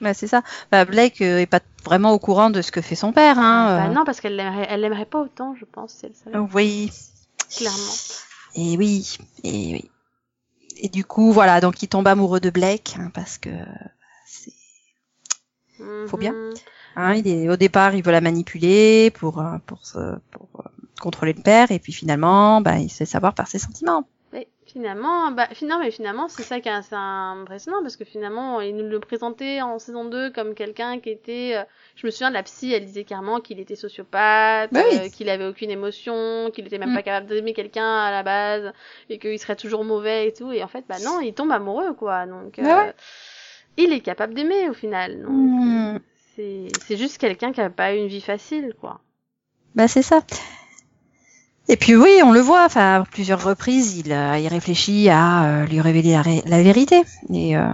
Bah, 0.00 0.14
c'est 0.14 0.26
ça. 0.26 0.42
Bah, 0.70 0.84
Blake 0.84 1.20
euh, 1.20 1.38
est 1.38 1.46
pas 1.46 1.60
vraiment 1.84 2.12
au 2.12 2.18
courant 2.18 2.50
de 2.50 2.60
ce 2.62 2.72
que 2.72 2.80
fait 2.80 2.94
son 2.96 3.12
père, 3.12 3.38
hein. 3.38 3.76
Bah, 3.76 3.90
euh. 3.90 3.92
non, 3.94 4.04
parce 4.04 4.20
qu'elle 4.20 4.34
l'aimerait, 4.36 4.66
elle 4.68 4.80
l'aimerait 4.80 5.04
pas 5.04 5.20
autant, 5.20 5.54
je 5.54 5.64
pense, 5.64 5.92
si 5.92 6.06
elle 6.06 6.14
savait. 6.14 6.36
Oui, 6.54 6.90
Clairement. 7.56 7.92
et 8.56 8.76
oui, 8.76 9.18
et 9.44 9.50
oui. 9.74 9.90
Et 10.78 10.88
du 10.88 11.04
coup, 11.04 11.32
voilà, 11.32 11.60
donc 11.60 11.82
il 11.82 11.88
tombe 11.88 12.08
amoureux 12.08 12.40
de 12.40 12.50
Blake, 12.50 12.96
hein, 12.98 13.10
parce 13.14 13.38
que 13.38 13.50
c'est 14.26 14.52
Faut 16.08 16.16
bien. 16.16 16.32
Mhm. 16.32 16.54
Hein, 16.96 17.14
il 17.14 17.28
est, 17.28 17.48
au 17.48 17.56
départ, 17.56 17.94
il 17.94 18.02
veut 18.02 18.10
la 18.12 18.20
manipuler 18.20 19.10
pour, 19.10 19.38
euh, 19.40 19.56
pour, 19.66 19.80
pour 20.30 20.48
euh, 20.60 20.68
contrôler 21.00 21.32
le 21.32 21.42
père, 21.42 21.70
et 21.72 21.78
puis 21.78 21.92
finalement, 21.92 22.60
bah, 22.60 22.78
il 22.78 22.90
sait 22.90 23.04
savoir 23.06 23.34
par 23.34 23.46
ses 23.48 23.58
sentiments. 23.58 24.04
Mais 24.32 24.48
finalement, 24.66 25.30
bah, 25.32 25.46
finalement, 25.52 25.84
mais 25.84 25.90
finalement, 25.90 26.26
c'est 26.28 26.42
ça 26.42 26.60
qui 26.60 26.68
est 26.68 26.72
assez 26.72 26.94
impressionnant 26.94 27.82
parce 27.82 27.96
que 27.96 28.04
finalement, 28.06 28.60
il 28.62 28.74
nous 28.76 28.88
le 28.88 28.98
présentait 28.98 29.60
en 29.60 29.78
saison 29.78 30.06
2 30.06 30.30
comme 30.30 30.54
quelqu'un 30.54 31.00
qui 31.00 31.10
était, 31.10 31.52
euh, 31.56 31.64
je 31.96 32.06
me 32.06 32.10
souviens 32.10 32.30
de 32.30 32.34
la 32.34 32.42
psy, 32.42 32.72
elle 32.72 32.86
disait 32.86 33.04
clairement 33.04 33.40
qu'il 33.40 33.60
était 33.60 33.76
sociopathe, 33.76 34.70
oui. 34.72 34.80
euh, 34.94 35.08
qu'il 35.10 35.28
avait 35.28 35.46
aucune 35.46 35.70
émotion, 35.70 36.50
qu'il 36.54 36.66
était 36.66 36.78
même 36.78 36.92
Mm. 36.92 36.94
pas 36.94 37.02
capable 37.02 37.26
d'aimer 37.26 37.52
quelqu'un 37.52 37.98
à 37.98 38.10
la 38.10 38.22
base 38.22 38.72
et 39.10 39.18
qu'il 39.18 39.38
serait 39.38 39.56
toujours 39.56 39.84
mauvais 39.84 40.28
et 40.28 40.32
tout. 40.32 40.50
Et 40.52 40.62
en 40.62 40.68
fait, 40.68 40.84
bah 40.88 40.98
non, 41.04 41.20
il 41.20 41.34
tombe 41.34 41.52
amoureux, 41.52 41.92
quoi. 41.92 42.24
Donc, 42.26 42.58
euh, 42.58 42.62
Ouais, 42.62 42.94
il 43.76 43.92
est 43.92 44.00
capable 44.00 44.32
d'aimer 44.32 44.70
au 44.70 44.74
final. 44.74 45.20
Donc, 45.22 45.30
Hmm. 45.30 45.98
c'est, 46.36 46.68
c'est 46.86 46.96
juste 46.96 47.18
quelqu'un 47.18 47.52
qui 47.52 47.60
a 47.60 47.68
pas 47.68 47.94
eu 47.94 47.98
une 47.98 48.08
vie 48.08 48.22
facile, 48.22 48.74
quoi. 48.80 49.00
Bah, 49.74 49.88
c'est 49.88 50.02
ça. 50.02 50.22
Et 51.68 51.76
puis 51.76 51.96
oui, 51.96 52.20
on 52.24 52.32
le 52.32 52.40
voit, 52.40 52.64
enfin, 52.64 53.00
à 53.02 53.04
plusieurs 53.04 53.42
reprises, 53.42 53.96
il, 53.96 54.12
euh, 54.12 54.36
il 54.38 54.48
réfléchit 54.48 55.08
à 55.08 55.44
euh, 55.44 55.66
lui 55.66 55.80
révéler 55.80 56.12
la, 56.12 56.22
ré- 56.22 56.42
la 56.46 56.62
vérité. 56.62 57.02
Et 57.32 57.56
euh, 57.56 57.64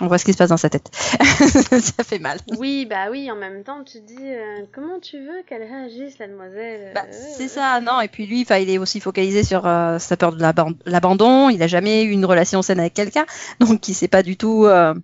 on 0.00 0.06
voit 0.06 0.18
ce 0.18 0.24
qui 0.24 0.32
se 0.32 0.38
passe 0.38 0.50
dans 0.50 0.56
sa 0.56 0.68
tête. 0.68 0.90
ça 0.94 2.04
fait 2.04 2.18
mal. 2.18 2.38
Oui, 2.58 2.86
bah 2.88 3.06
oui, 3.10 3.30
en 3.30 3.36
même 3.36 3.62
temps, 3.64 3.82
tu 3.84 4.00
te 4.00 4.06
dis, 4.06 4.16
euh, 4.20 4.64
comment 4.74 4.98
tu 5.00 5.18
veux 5.18 5.42
qu'elle 5.48 5.62
réagisse, 5.62 6.18
la 6.18 6.26
demoiselle 6.28 6.92
Bah, 6.94 7.04
Euh, 7.08 7.12
c'est 7.36 7.48
ça, 7.48 7.80
non. 7.80 8.00
Et 8.00 8.08
puis 8.08 8.26
lui, 8.26 8.42
enfin, 8.42 8.56
il 8.58 8.68
est 8.70 8.78
aussi 8.78 9.00
focalisé 9.00 9.44
sur 9.44 9.66
euh, 9.66 9.98
sa 9.98 10.16
peur 10.16 10.32
de 10.32 10.40
l'aban- 10.42 10.74
l'abandon. 10.84 11.48
Il 11.48 11.62
a 11.62 11.68
jamais 11.68 12.02
eu 12.04 12.10
une 12.10 12.24
relation 12.24 12.60
saine 12.62 12.80
avec 12.80 12.94
quelqu'un, 12.94 13.24
donc 13.60 13.88
il 13.88 13.94
sait 13.94 14.08
pas 14.08 14.22
du 14.22 14.36
tout. 14.36 14.66
euh, 14.66 14.94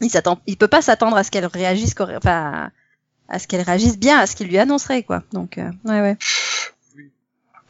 il 0.00 0.10
s'attend, 0.10 0.40
il 0.48 0.56
peut 0.56 0.68
pas 0.68 0.82
s'attendre 0.82 1.16
à 1.16 1.22
ce 1.22 1.30
qu'elle 1.30 1.46
réagisse, 1.46 1.94
enfin, 2.00 2.70
à 3.28 3.38
ce 3.38 3.46
qu'elle 3.46 3.62
réagisse 3.62 3.98
bien, 3.98 4.18
à 4.18 4.26
ce 4.26 4.34
qu'il 4.34 4.48
lui 4.48 4.58
annoncerait, 4.58 5.04
quoi. 5.04 5.22
Donc, 5.32 5.58
euh, 5.58 5.70
ouais, 5.84 6.00
ouais. 6.00 6.16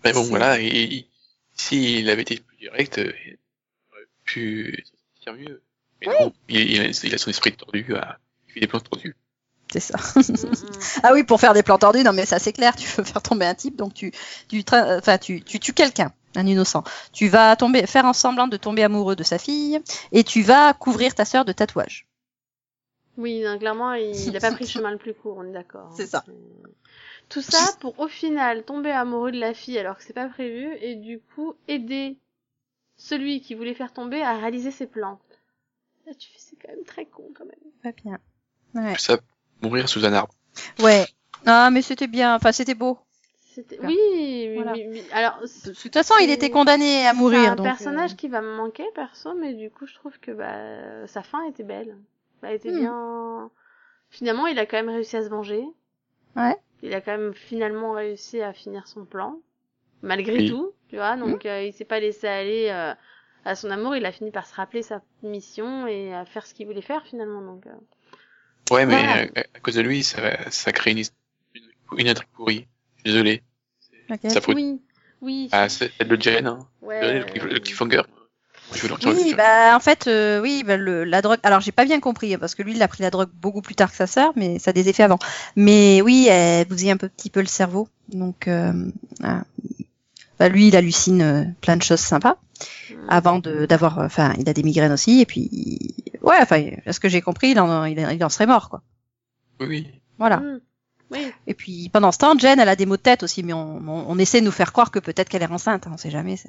Mais 0.04 0.12
bon, 0.12 0.22
voilà, 0.24 0.60
et, 0.60 1.06
s'il 1.54 2.08
avait 2.10 2.22
été 2.22 2.36
plus 2.40 2.56
direct, 2.56 2.98
euh, 2.98 3.12
il 3.26 3.38
aurait 3.92 4.06
pu 4.24 4.84
s'en 4.84 4.96
sortir 5.14 5.34
mieux. 5.34 5.62
Mais 6.00 6.08
non, 6.08 6.32
il, 6.48 6.70
il 6.70 6.80
a, 6.80 6.84
il 7.04 7.14
a 7.14 7.18
son 7.18 7.30
esprit 7.30 7.52
tordu, 7.52 7.94
à, 7.94 8.18
il 8.48 8.54
fait 8.54 8.60
des 8.60 8.66
plans 8.66 8.80
tordus. 8.80 9.14
C'est 9.72 9.80
ça. 9.80 9.98
Ah 11.02 11.12
oui, 11.14 11.24
pour 11.24 11.40
faire 11.40 11.54
des 11.54 11.62
plans 11.62 11.78
tordus, 11.78 12.02
non 12.04 12.12
mais 12.12 12.26
ça 12.26 12.38
c'est 12.38 12.52
clair, 12.52 12.76
tu 12.76 12.86
veux 12.88 13.04
faire 13.04 13.22
tomber 13.22 13.46
un 13.46 13.54
type, 13.54 13.76
donc 13.76 13.94
tu, 13.94 14.12
tu, 14.48 14.60
tra- 14.60 14.98
enfin, 14.98 15.18
tu, 15.18 15.42
tu 15.42 15.58
tues 15.60 15.72
quelqu'un, 15.72 16.12
un 16.36 16.46
innocent. 16.46 16.84
Tu 17.12 17.28
vas 17.28 17.56
tomber, 17.56 17.86
faire 17.86 18.04
en 18.04 18.12
semblant 18.12 18.48
de 18.48 18.56
tomber 18.56 18.82
amoureux 18.82 19.16
de 19.16 19.22
sa 19.22 19.38
fille, 19.38 19.80
et 20.12 20.24
tu 20.24 20.42
vas 20.42 20.74
couvrir 20.74 21.14
ta 21.14 21.24
sœur 21.24 21.44
de 21.44 21.52
tatouages. 21.52 22.06
Oui, 23.16 23.40
non, 23.40 23.58
clairement, 23.58 23.94
il 23.94 24.14
il 24.14 24.36
a 24.36 24.40
pas 24.40 24.52
pris 24.52 24.64
le 24.64 24.70
chemin 24.70 24.90
le 24.90 24.98
plus 24.98 25.14
court, 25.14 25.36
on 25.38 25.44
est 25.44 25.52
d'accord. 25.52 25.86
hein. 25.86 25.94
C'est 25.96 26.06
ça. 26.06 26.24
Tout 27.28 27.42
ça 27.42 27.72
pour 27.80 27.98
au 27.98 28.08
final 28.08 28.64
tomber 28.64 28.90
amoureux 28.90 29.32
de 29.32 29.40
la 29.40 29.54
fille 29.54 29.78
alors 29.78 29.96
que 29.96 30.02
c'est 30.04 30.12
pas 30.12 30.28
prévu 30.28 30.76
et 30.80 30.96
du 30.96 31.18
coup 31.34 31.54
aider 31.68 32.18
celui 32.96 33.40
qui 33.40 33.54
voulait 33.54 33.74
faire 33.74 33.92
tomber 33.92 34.22
à 34.22 34.36
réaliser 34.36 34.70
ses 34.70 34.86
plans. 34.86 35.18
Là, 36.06 36.12
tu 36.14 36.28
fais, 36.30 36.38
c'est 36.38 36.56
quand 36.56 36.68
même 36.68 36.84
très 36.84 37.06
con 37.06 37.24
quand 37.34 37.44
même. 37.44 37.54
Pas 37.82 37.92
bien. 37.92 38.18
Ouais. 38.74 38.96
Ça, 38.98 39.18
mourir 39.62 39.88
sous 39.88 40.04
un 40.04 40.12
arbre. 40.12 40.34
Ouais. 40.80 41.06
Ah 41.46 41.70
mais 41.70 41.82
c'était 41.82 42.06
bien, 42.06 42.34
enfin 42.36 42.52
c'était 42.52 42.74
beau. 42.74 42.98
C'était, 43.54 43.78
oui, 43.80 43.96
oui, 43.98 44.54
Voilà. 44.54 44.72
oui, 44.72 44.86
oui. 44.88 45.02
alors, 45.12 45.40
De 45.42 45.72
toute 45.74 45.92
façon, 45.92 46.14
il 46.22 46.30
était 46.30 46.48
condamné 46.50 47.06
à 47.06 47.10
C'est 47.12 47.16
mourir. 47.18 47.52
un 47.52 47.54
donc, 47.56 47.66
personnage 47.66 48.12
euh, 48.12 48.16
qui 48.16 48.28
va 48.28 48.40
me 48.40 48.56
manquer 48.56 48.84
perso, 48.94 49.34
mais 49.34 49.52
du 49.54 49.70
coup 49.70 49.86
je 49.86 49.94
trouve 49.94 50.18
que 50.20 50.30
bah 50.30 51.06
sa 51.06 51.22
fin 51.22 51.44
était 51.44 51.62
belle. 51.62 51.96
Elle 52.42 52.54
été 52.56 52.70
Hmm. 52.70 52.78
bien. 52.78 53.50
Finalement, 54.10 54.46
il 54.46 54.58
a 54.58 54.66
quand 54.66 54.76
même 54.76 54.88
réussi 54.90 55.16
à 55.16 55.22
se 55.24 55.28
venger. 55.28 55.64
Ouais. 56.36 56.56
Il 56.82 56.94
a 56.94 57.00
quand 57.00 57.16
même 57.16 57.34
finalement 57.34 57.92
réussi 57.92 58.40
à 58.42 58.52
finir 58.52 58.86
son 58.88 59.04
plan, 59.04 59.38
malgré 60.02 60.38
Oui. 60.38 60.48
tout, 60.50 60.72
tu 60.88 60.96
vois. 60.96 61.16
Hmm. 61.16 61.20
Donc 61.30 61.46
euh, 61.46 61.62
il 61.62 61.72
s'est 61.72 61.84
pas 61.84 62.00
laissé 62.00 62.26
aller 62.26 62.68
euh, 62.70 62.94
à 63.44 63.54
son 63.54 63.70
amour. 63.70 63.96
Il 63.96 64.04
a 64.06 64.12
fini 64.12 64.30
par 64.30 64.46
se 64.46 64.54
rappeler 64.54 64.82
sa 64.82 65.02
mission 65.22 65.86
et 65.86 66.12
à 66.14 66.24
faire 66.24 66.46
ce 66.46 66.54
qu'il 66.54 66.66
voulait 66.66 66.82
faire 66.82 67.04
finalement. 67.06 67.42
Donc 67.42 67.66
euh, 67.66 67.70
Ouais, 68.70 68.86
mais 68.86 68.94
Voilà. 68.94 69.42
à 69.54 69.60
cause 69.60 69.74
de 69.74 69.82
lui, 69.82 70.02
ça, 70.02 70.50
ça 70.50 70.72
crée 70.72 70.92
une, 70.92 70.98
une, 71.54 71.98
une 71.98 72.08
intrigue 72.08 72.28
pourrie. 72.32 72.66
Désolé. 73.04 73.42
Ça 74.28 74.40
oui, 74.48 74.80
oui, 75.20 75.48
Ah, 75.52 75.68
c'est 75.68 75.90
c'est 75.98 76.04
le 76.04 76.20
gen, 76.20 76.46
hein. 76.46 76.58
ouais. 76.82 77.20
Le, 77.20 77.48
le 77.54 77.60
cliffhanger. 77.60 78.02
Veux. 78.72 79.14
Oui, 79.14 79.34
bah 79.36 79.76
en 79.76 79.80
fait, 79.80 80.06
euh, 80.06 80.40
oui, 80.40 80.62
bah, 80.66 80.76
le, 80.76 81.04
la 81.04 81.22
drogue. 81.22 81.38
Alors 81.42 81.60
j'ai 81.60 81.72
pas 81.72 81.84
bien 81.84 82.00
compris 82.00 82.36
parce 82.36 82.54
que 82.54 82.62
lui, 82.62 82.74
il 82.74 82.82
a 82.82 82.88
pris 82.88 83.02
la 83.02 83.10
drogue 83.10 83.30
beaucoup 83.34 83.62
plus 83.62 83.74
tard 83.74 83.90
que 83.90 83.96
sa 83.96 84.06
sœur, 84.06 84.32
mais 84.36 84.58
ça 84.58 84.70
a 84.70 84.72
des 84.72 84.88
effets 84.88 85.02
avant. 85.02 85.18
Mais 85.56 86.00
oui, 86.02 86.26
elle 86.30 86.66
bousille 86.66 86.90
un 86.90 86.96
peu, 86.96 87.08
petit 87.08 87.30
peu 87.30 87.40
le 87.40 87.46
cerveau, 87.46 87.88
donc 88.08 88.48
euh, 88.48 88.72
ah. 89.22 89.42
bah, 90.38 90.48
lui, 90.48 90.68
il 90.68 90.76
hallucine 90.76 91.22
euh, 91.22 91.44
plein 91.60 91.76
de 91.76 91.82
choses 91.82 92.00
sympas 92.00 92.36
Hmm. 92.90 93.06
avant 93.08 93.38
de 93.40 93.66
d'avoir. 93.66 93.98
Enfin, 93.98 94.34
il 94.38 94.48
a 94.48 94.52
des 94.52 94.62
migraines 94.62 94.92
aussi, 94.92 95.20
et 95.20 95.26
puis 95.26 95.50
ouais, 96.22 96.36
enfin, 96.40 96.62
à 96.86 96.92
ce 96.92 97.00
que 97.00 97.08
j'ai 97.08 97.20
compris, 97.20 97.50
il 97.50 97.58
en, 97.58 97.84
il, 97.86 97.98
en- 98.04 98.10
il 98.10 98.22
en 98.24 98.28
serait 98.28 98.46
mort, 98.46 98.68
quoi. 98.68 98.82
Oui, 99.58 99.66
oui. 99.66 99.86
Voilà. 100.18 100.36
Hmm. 100.36 100.60
Oui, 101.12 101.32
Et 101.46 101.54
puis 101.54 101.88
pendant 101.90 102.10
ce 102.10 102.18
temps, 102.18 102.38
Jen, 102.38 102.58
elle 102.58 102.68
a 102.68 102.76
des 102.76 102.86
maux 102.86 102.96
de 102.96 103.02
tête 103.02 103.22
aussi, 103.22 103.42
mais 103.42 103.52
on, 103.52 103.76
on, 103.78 104.04
on 104.08 104.18
essaie 104.18 104.40
de 104.40 104.46
nous 104.46 104.50
faire 104.52 104.72
croire 104.72 104.90
que 104.90 104.98
peut-être 104.98 105.28
qu'elle 105.28 105.42
est 105.42 105.46
enceinte. 105.50 105.86
Hein, 105.86 105.92
on 105.94 105.96
sait 105.98 106.10
jamais. 106.10 106.36
c'est- 106.36 106.48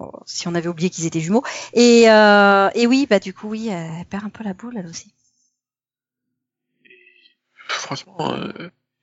oh, 0.00 0.10
si 0.26 0.48
on 0.48 0.54
avait 0.54 0.68
oublié 0.68 0.90
qu'ils 0.90 1.06
étaient 1.06 1.20
jumeaux. 1.20 1.44
Et, 1.72 2.10
euh, 2.10 2.68
et 2.74 2.86
oui, 2.86 3.06
bah 3.08 3.20
du 3.20 3.32
coup, 3.32 3.48
oui, 3.50 3.68
elle 3.68 4.04
perd 4.06 4.24
un 4.24 4.28
peu 4.30 4.44
la 4.44 4.54
boule, 4.54 4.76
elle 4.76 4.86
aussi. 4.86 5.12
Franchement, 7.68 8.32
euh, 8.34 8.52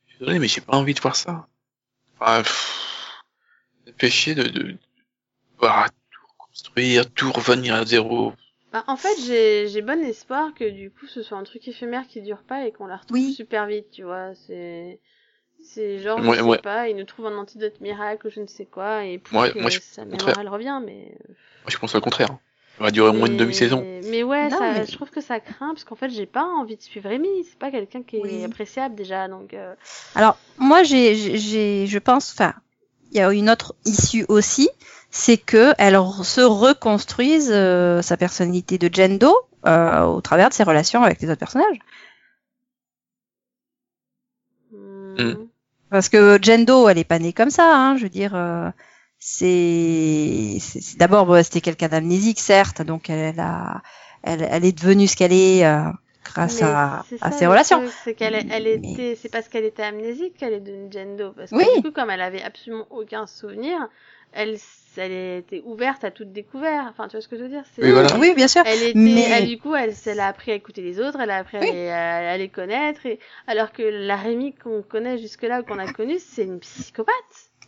je 0.07 0.11
suis 0.11 0.19
désolé, 0.19 0.39
mais 0.39 0.47
j'ai 0.47 0.61
pas 0.61 0.75
envie 0.77 0.93
de 0.93 0.99
voir 0.99 1.15
ça. 1.15 1.47
Enfin, 2.19 2.43
pff, 2.43 3.11
chier 4.09 4.35
de, 4.35 4.43
de, 4.43 4.63
de 4.73 4.77
voir 5.59 5.89
tout 5.89 6.21
reconstruire, 6.39 7.11
tout 7.13 7.31
revenir 7.31 7.75
à 7.75 7.85
zéro. 7.85 8.33
Bah, 8.73 8.83
en 8.87 8.95
fait, 8.97 9.15
j'ai 9.25 9.67
j'ai 9.67 9.81
bon 9.83 10.03
espoir 10.03 10.53
que 10.55 10.67
du 10.67 10.89
coup, 10.91 11.05
ce 11.07 11.21
soit 11.21 11.37
un 11.37 11.43
truc 11.43 11.67
éphémère 11.67 12.07
qui 12.07 12.21
dure 12.21 12.41
pas 12.43 12.65
et 12.65 12.71
qu'on 12.71 12.87
la 12.87 12.97
retrouve 12.97 13.17
Oui. 13.17 13.31
super 13.33 13.67
vite, 13.67 13.91
tu 13.91 14.03
vois. 14.03 14.33
C'est 14.47 14.99
c'est 15.63 15.99
genre, 15.99 16.19
Moi- 16.19 16.35
je 16.35 16.43
sais 16.43 16.57
pas, 16.57 16.89
il 16.89 16.95
nous 16.97 17.05
trouve 17.05 17.27
un 17.27 17.37
antidote 17.37 17.79
miracle 17.79 18.27
ou 18.27 18.29
je 18.29 18.41
ne 18.41 18.47
sais 18.47 18.65
quoi 18.65 19.05
et 19.05 19.17
pour 19.19 19.33
Moi- 19.35 19.49
que 19.51 19.59
moi, 19.59 19.69
je- 19.69 19.79
sa 19.79 20.03
mémoire 20.03 20.37
elle 20.39 20.49
revient, 20.49 20.81
mais 20.85 21.15
Moi, 21.19 21.69
je 21.69 21.77
pense 21.77 21.95
au 21.95 22.01
contraire. 22.01 22.29
Ça 22.79 22.85
va 22.85 22.89
durer 22.91 23.09
au 23.09 23.13
moins 23.13 23.27
une 23.27 23.37
demi-saison. 23.37 23.85
Mais 24.09 24.23
ouais, 24.23 24.49
Non, 24.49 24.57
ça, 24.57 24.73
mais- 24.73 24.85
je 24.87 24.91
trouve 24.93 25.11
que 25.11 25.21
ça 25.21 25.39
craint 25.39 25.69
parce 25.75 25.83
qu'en 25.83 25.95
fait, 25.95 26.09
j'ai 26.09 26.25
pas 26.25 26.43
envie 26.43 26.75
de 26.75 26.81
suivre 26.81 27.07
Rémi. 27.07 27.43
C'est 27.47 27.59
pas 27.59 27.69
quelqu'un 27.69 28.01
qui 28.01 28.17
est 28.17 28.21
Oui. 28.21 28.43
appréciable 28.43 28.95
déjà, 28.95 29.27
donc. 29.27 29.53
euh, 29.53 29.75
Alors 30.15 30.37
moi, 30.57 30.81
j'ai, 30.81 31.13
j'ai- 31.13 31.37
j'ai, 31.37 31.85
je 31.85 31.99
pense, 31.99 32.31
enfin, 32.33 32.55
il 33.13 33.17
y 33.17 33.21
a 33.21 33.31
une 33.31 33.49
autre 33.49 33.75
issue 33.85 34.25
aussi, 34.27 34.69
c'est 35.11 35.37
que 35.37 35.73
elle 35.77 35.97
se 36.23 36.41
reconstruise 36.41 37.49
euh, 37.51 38.01
sa 38.01 38.17
personnalité 38.17 38.77
de 38.77 38.89
Jen 38.91 39.17
Doe 39.19 39.33
euh, 39.65 40.01
au 40.03 40.21
travers 40.21 40.49
de 40.49 40.53
ses 40.53 40.63
relations 40.63 41.03
avec 41.03 41.21
les 41.21 41.29
autres 41.29 41.39
personnages. 41.39 41.79
Mm. 44.71 45.33
Parce 45.89 46.09
que 46.09 46.39
Jen 46.41 46.65
Doe, 46.65 46.89
elle 46.89 46.97
est 46.97 47.03
pas 47.03 47.19
née 47.19 47.33
comme 47.33 47.51
ça, 47.51 47.75
hein, 47.75 47.97
je 47.97 48.03
veux 48.03 48.09
dire. 48.09 48.35
euh, 48.35 48.69
c'est, 49.19 50.57
d'abord 50.97 51.25
bon, 51.25 51.41
c'était 51.43 51.61
quelqu'un 51.61 51.87
d'amnésique 51.87 52.39
certes, 52.41 52.81
donc 52.81 53.09
elle, 53.09 53.39
a, 53.39 53.81
elle, 54.21 54.45
elle 54.49 54.65
est 54.65 54.77
devenue 54.77 55.07
ce 55.07 55.15
qu'elle 55.15 55.31
est 55.31 55.65
euh, 55.65 55.89
grâce 56.23 56.61
Mais 56.61 56.67
à, 56.67 57.03
à 57.21 57.31
ça, 57.31 57.37
ses 57.37 57.47
relations. 57.47 57.83
C'est 58.03 58.13
qu'elle 58.13 58.35
elle 58.35 58.63
Mais- 58.63 58.73
était, 58.91 59.17
c'est 59.21 59.29
parce 59.29 59.47
qu'elle 59.49 59.65
était 59.65 59.83
amnésique 59.83 60.37
qu'elle 60.37 60.53
est 60.53 60.59
devenue 60.59 60.87
Jane 60.91 61.15
Doe. 61.17 61.33
Parce 61.35 61.51
que 61.51 61.55
Oui. 61.55 61.65
du 61.77 61.81
coup, 61.83 61.91
comme 61.91 62.09
elle 62.09 62.21
avait 62.21 62.41
absolument 62.41 62.87
aucun 62.89 63.27
souvenir, 63.27 63.77
elle, 64.31 64.57
elle 64.97 65.11
était 65.39 65.61
ouverte 65.65 66.03
à 66.03 66.11
toute 66.11 66.31
découverte. 66.31 66.87
Enfin, 66.89 67.07
tu 67.07 67.17
vois 67.17 67.21
ce 67.21 67.27
que 67.27 67.37
je 67.37 67.43
veux 67.43 67.49
dire? 67.49 67.63
Oui, 67.77 67.91
voilà. 67.91 68.15
Oui, 68.17 68.33
bien 68.35 68.47
sûr. 68.47 68.63
Elle 68.65 68.81
était, 68.83 68.97
Mais- 68.99 69.29
elle, 69.29 69.47
du 69.47 69.59
coup, 69.59 69.75
elle, 69.75 69.93
elle 70.05 70.19
a 70.19 70.27
appris 70.27 70.51
à 70.51 70.55
écouter 70.55 70.81
les 70.81 70.99
autres, 70.99 71.19
elle 71.21 71.29
a 71.31 71.37
appris 71.37 71.57
à, 71.57 71.59
Oui. 71.61 71.71
les, 71.71 71.89
à- 71.89 72.31
à 72.31 72.37
les 72.37 72.49
connaître, 72.49 73.05
et, 73.05 73.19
alors 73.47 73.71
que 73.71 73.83
la 73.83 74.15
Rémi 74.15 74.53
qu'on 74.55 74.81
connaît 74.81 75.17
jusque-là, 75.19 75.61
ou 75.61 75.63
qu'on 75.63 75.77
a 75.79 75.91
connue, 75.91 76.17
c'est 76.19 76.43
une 76.43 76.59
psychopathe. 76.59 77.13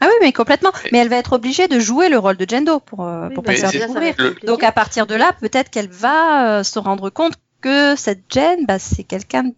Ah 0.02 0.08
oui, 0.08 0.13
mais 0.22 0.34
complètement. 0.34 0.72
Mais 0.91 0.98
elle 0.98 1.08
va 1.08 1.15
être 1.15 1.32
obligée 1.34 1.70
de 1.70 1.80
jouer 1.80 2.10
le 2.10 2.18
rôle 2.18 2.36
de 2.36 2.46
Jen 2.50 2.65
Doe 2.65 2.80
pour, 2.82 3.06
euh, 3.08 3.30
Oui, 3.30 3.34
pour 3.34 3.44
bah, 3.44 3.54
pas 3.54 3.58
se 3.58 3.78
faire 3.78 3.88
découvrir. 3.88 4.15
Donc 4.44 4.62
à 4.63 4.74
partir 4.74 5.08
de 5.08 5.15
là, 5.15 5.32
peut-être 5.39 5.70
qu'elle 5.70 5.88
va 5.88 6.60
euh, 6.60 6.63
se 6.63 6.80
rendre 6.80 7.10
compte 7.10 7.32
que 7.62 7.96
cette 7.96 8.24
Jen, 8.32 8.65
bah, 8.65 8.80
c'est 8.80 9.04
quelqu'un 9.04 9.44
de 9.44 9.56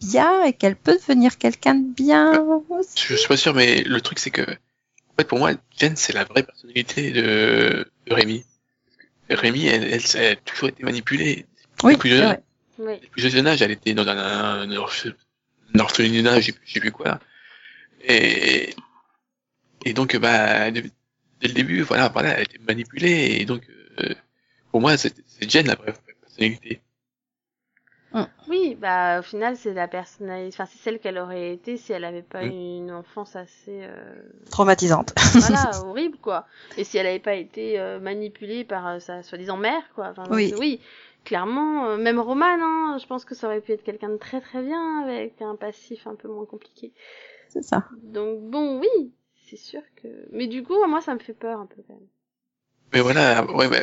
bien 0.00 0.44
et 0.44 0.52
qu'elle 0.52 0.76
peut 0.76 0.94
devenir 0.94 1.38
quelqu'un 1.38 1.74
de 1.74 1.92
bien. 1.94 2.32
aussi. 2.68 2.94
Je 3.08 3.14
suis 3.14 3.28
pas 3.28 3.36
sûr, 3.36 3.54
mais 3.54 3.82
le 3.82 4.00
truc, 4.00 4.18
c'est 4.18 4.30
que, 4.30 4.42
en 4.42 5.14
fait, 5.18 5.24
pour 5.28 5.38
moi, 5.38 5.52
Jen, 5.78 5.96
c'est 5.96 6.12
la 6.12 6.24
vraie 6.24 6.42
personnalité 6.42 7.10
de, 7.12 7.86
de 8.06 8.14
Rémi. 8.14 8.44
Rémi, 9.30 9.66
elle, 9.66 9.84
elle, 9.84 10.00
elle 10.14 10.32
a 10.32 10.36
toujours 10.36 10.68
été 10.68 10.82
manipulée. 10.82 11.46
Oui, 11.82 11.96
plus 11.96 12.10
jeune. 12.10 12.38
Oui. 12.78 12.98
Depuis 13.00 13.22
jeune 13.30 13.46
âge, 13.46 13.62
elle 13.62 13.70
était 13.70 13.94
dans 13.94 14.06
un, 14.06 14.18
un, 14.18 14.60
un 14.62 14.70
orphe- 14.76 15.14
un 15.74 15.78
orphelinat, 15.78 16.40
je 16.40 16.46
sais 16.46 16.52
plus- 16.52 16.66
je 16.66 16.72
sais 16.74 16.80
plus 16.80 16.92
quoi. 16.92 17.20
Et, 18.02 18.74
et 19.84 19.92
donc, 19.94 20.16
bah, 20.16 20.70
dès, 20.70 20.82
dès 20.82 21.48
le 21.48 21.54
début, 21.54 21.82
voilà, 21.82 22.08
voilà, 22.08 22.36
elle 22.36 22.42
était 22.42 22.58
manipulée. 22.58 23.38
Et 23.40 23.44
donc, 23.44 23.62
euh, 24.00 24.14
pour 24.70 24.80
moi, 24.80 24.96
c'est 24.96 25.14
c'est 25.26 25.48
Jen 25.50 25.66
la 25.66 25.74
vraie 25.76 25.94
personnalité. 26.20 26.80
Oui, 28.48 28.76
bah, 28.80 29.18
au 29.20 29.22
final, 29.22 29.56
c'est 29.56 29.72
la 29.74 29.88
personnalité, 29.88 30.54
enfin, 30.54 30.66
c'est 30.70 30.78
celle 30.78 30.98
qu'elle 31.00 31.18
aurait 31.18 31.52
été 31.52 31.76
si 31.76 31.92
elle 31.92 32.04
avait 32.04 32.22
pas 32.22 32.42
Mm. 32.44 32.46
eu 32.46 32.76
une 32.78 32.92
enfance 32.92 33.34
assez, 33.36 33.80
euh, 33.84 34.14
Traumatisante. 34.50 35.14
voilà, 35.34 35.70
horrible, 35.84 36.18
quoi. 36.18 36.46
Et 36.76 36.84
si 36.84 36.96
elle 36.98 37.06
avait 37.06 37.18
pas 37.18 37.34
été 37.34 37.80
euh, 37.80 37.98
manipulée 38.00 38.64
par 38.64 38.86
euh, 38.86 38.98
sa 39.00 39.22
soi-disant 39.22 39.56
mère, 39.56 39.82
quoi. 39.94 40.08
Enfin, 40.10 40.24
donc, 40.24 40.32
Oui. 40.58 40.80
Clairement, 41.24 41.86
euh, 41.86 41.96
même 41.96 42.20
Roman, 42.20 42.44
hein, 42.60 42.98
je 43.00 43.06
pense 43.06 43.24
que 43.24 43.34
ça 43.34 43.46
aurait 43.46 43.62
pu 43.62 43.72
être 43.72 43.82
quelqu'un 43.82 44.10
de 44.10 44.18
très 44.18 44.42
très 44.42 44.62
bien 44.62 45.00
avec 45.02 45.40
un 45.40 45.56
passif 45.56 46.06
un 46.06 46.14
peu 46.16 46.28
moins 46.28 46.44
compliqué. 46.44 46.92
C'est 47.48 47.62
ça. 47.62 47.84
Donc 48.02 48.42
bon, 48.50 48.78
oui, 48.78 49.10
c'est 49.48 49.56
sûr 49.56 49.80
que. 50.02 50.08
Mais 50.32 50.46
du 50.48 50.62
coup, 50.62 50.74
moi, 50.86 51.00
ça 51.00 51.14
me 51.14 51.18
fait 51.18 51.32
peur 51.32 51.58
un 51.60 51.66
peu 51.66 51.82
quand 51.88 51.94
même. 51.94 52.06
Mais 52.92 53.00
voilà, 53.00 53.42
ouais, 53.54 53.68
bah, 53.68 53.78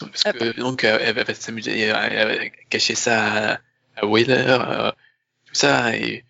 parce 0.00 0.22
que 0.22 0.56
donc 0.58 0.84
euh, 0.84 0.96
elle 1.00 1.16
va 1.16 1.34
s'amuser, 1.34 1.80
elle 1.80 2.38
va 2.38 2.48
cacher 2.70 2.94
ça 2.94 3.58
à, 3.96 4.06
Wheeler, 4.06 4.58
euh, 4.60 4.90
tout 5.46 5.54
ça, 5.54 5.96
et 5.96 6.24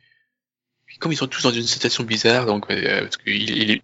puis 0.86 0.98
comme 0.98 1.12
ils 1.12 1.16
sont 1.16 1.26
tous 1.26 1.42
dans 1.42 1.50
une 1.50 1.62
situation 1.62 2.04
bizarre, 2.04 2.46
donc 2.46 2.70
euh, 2.70 3.02
parce 3.02 3.16
qu'il 3.16 3.50
il 3.50 3.70
est 3.70 3.82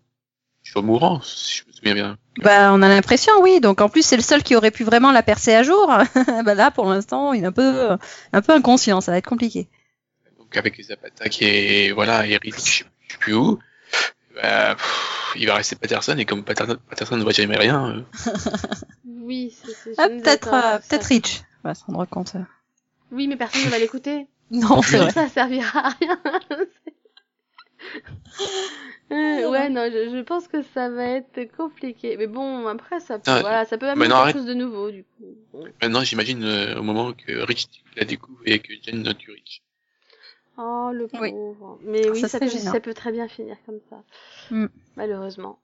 toujours 0.64 0.82
mourant, 0.82 1.20
si 1.22 1.58
je 1.58 1.68
me 1.68 1.72
souviens 1.72 1.94
bien. 1.94 2.18
Bah, 2.42 2.72
on 2.72 2.82
a 2.82 2.88
l'impression, 2.88 3.32
oui. 3.40 3.60
Donc 3.60 3.80
en 3.80 3.88
plus, 3.88 4.02
c'est 4.02 4.16
le 4.16 4.22
seul 4.22 4.42
qui 4.42 4.54
aurait 4.54 4.70
pu 4.70 4.84
vraiment 4.84 5.10
la 5.10 5.22
percer 5.22 5.54
à 5.54 5.62
jour. 5.62 5.86
bah 6.44 6.54
là, 6.54 6.70
pour 6.70 6.88
l'instant, 6.88 7.32
il 7.32 7.42
est 7.42 7.46
un 7.46 7.52
peu, 7.52 7.96
un 8.32 8.42
peu 8.42 8.52
inconscient. 8.52 9.00
Ça 9.00 9.12
va 9.12 9.18
être 9.18 9.26
compliqué. 9.26 9.68
Donc 10.38 10.56
avec 10.56 10.76
les 10.76 10.84
Zapata 10.84 11.28
qui 11.28 11.44
est 11.44 11.92
voilà, 11.92 12.26
Eric, 12.26 12.54
je 12.54 12.60
sais 12.60 12.84
je 13.10 13.14
sais 13.14 13.18
plus 13.18 13.34
où, 13.34 13.58
bah, 14.34 14.74
pff, 14.76 15.32
il 15.36 15.46
va 15.46 15.54
rester 15.54 15.76
Patterson 15.76 16.16
et 16.16 16.24
comme 16.24 16.44
Patterson, 16.44 16.78
Patterson 16.88 17.16
ne 17.16 17.22
voit 17.22 17.32
jamais 17.32 17.56
rien, 17.56 17.88
euh, 17.88 18.02
Oui, 19.04 19.54
c'est. 19.64 19.94
Ah, 19.98 20.08
peut-être, 20.08 20.54
euh, 20.54 20.78
peut-être 20.78 21.04
Rich. 21.04 21.42
On 21.64 21.68
va 21.68 21.74
se 21.74 21.84
rendre 21.84 22.04
compte. 22.06 22.36
Oui, 23.12 23.26
mais 23.28 23.36
personne 23.36 23.64
ne 23.64 23.70
va 23.70 23.78
l'écouter. 23.78 24.26
Non, 24.52 24.82
c'est 24.82 24.98
vrai. 24.98 25.10
Ça 25.12 25.28
servira 25.28 25.86
à 25.86 25.88
rien. 25.90 26.20
Euh, 29.12 29.50
ouais, 29.50 29.68
non, 29.70 29.88
je, 29.92 30.10
je 30.16 30.22
pense 30.22 30.46
que 30.46 30.62
ça 30.62 30.88
va 30.88 31.04
être 31.04 31.50
compliqué. 31.56 32.16
Mais 32.16 32.26
bon, 32.28 32.66
après, 32.68 33.00
ça 33.00 33.18
peut, 33.18 33.30
Ah, 33.30 33.40
voilà, 33.40 33.64
ça 33.64 33.76
peut 33.78 33.88
amener 33.88 34.04
quelque 34.06 34.14
arrête. 34.16 34.36
chose 34.36 34.46
de 34.46 34.54
nouveau, 34.54 34.90
du 34.92 35.02
coup. 35.04 35.64
Maintenant, 35.82 36.04
j'imagine 36.04 36.44
euh, 36.44 36.78
au 36.78 36.82
moment 36.82 37.12
que 37.12 37.32
Rich 37.42 37.66
la 37.96 38.04
découvre 38.04 38.40
et 38.44 38.60
que 38.60 38.72
Jen 38.82 39.02
tue 39.14 39.32
Rich. 39.32 39.62
Oh, 40.58 40.90
le 40.92 41.08
Oui. 41.20 41.30
pauvre. 41.32 41.78
Mais 41.82 42.08
oui, 42.10 42.20
Ça 42.20 42.28
ça, 42.28 42.38
serait 42.38 42.46
peut, 42.50 42.56
gênant. 42.58 42.72
ça 42.72 42.80
peut 42.80 42.94
très 42.94 43.10
bien 43.10 43.26
finir 43.26 43.56
comme 43.66 43.80
ça. 43.88 44.02
Mm. 44.50 44.66
Malheureusement. 44.96 45.58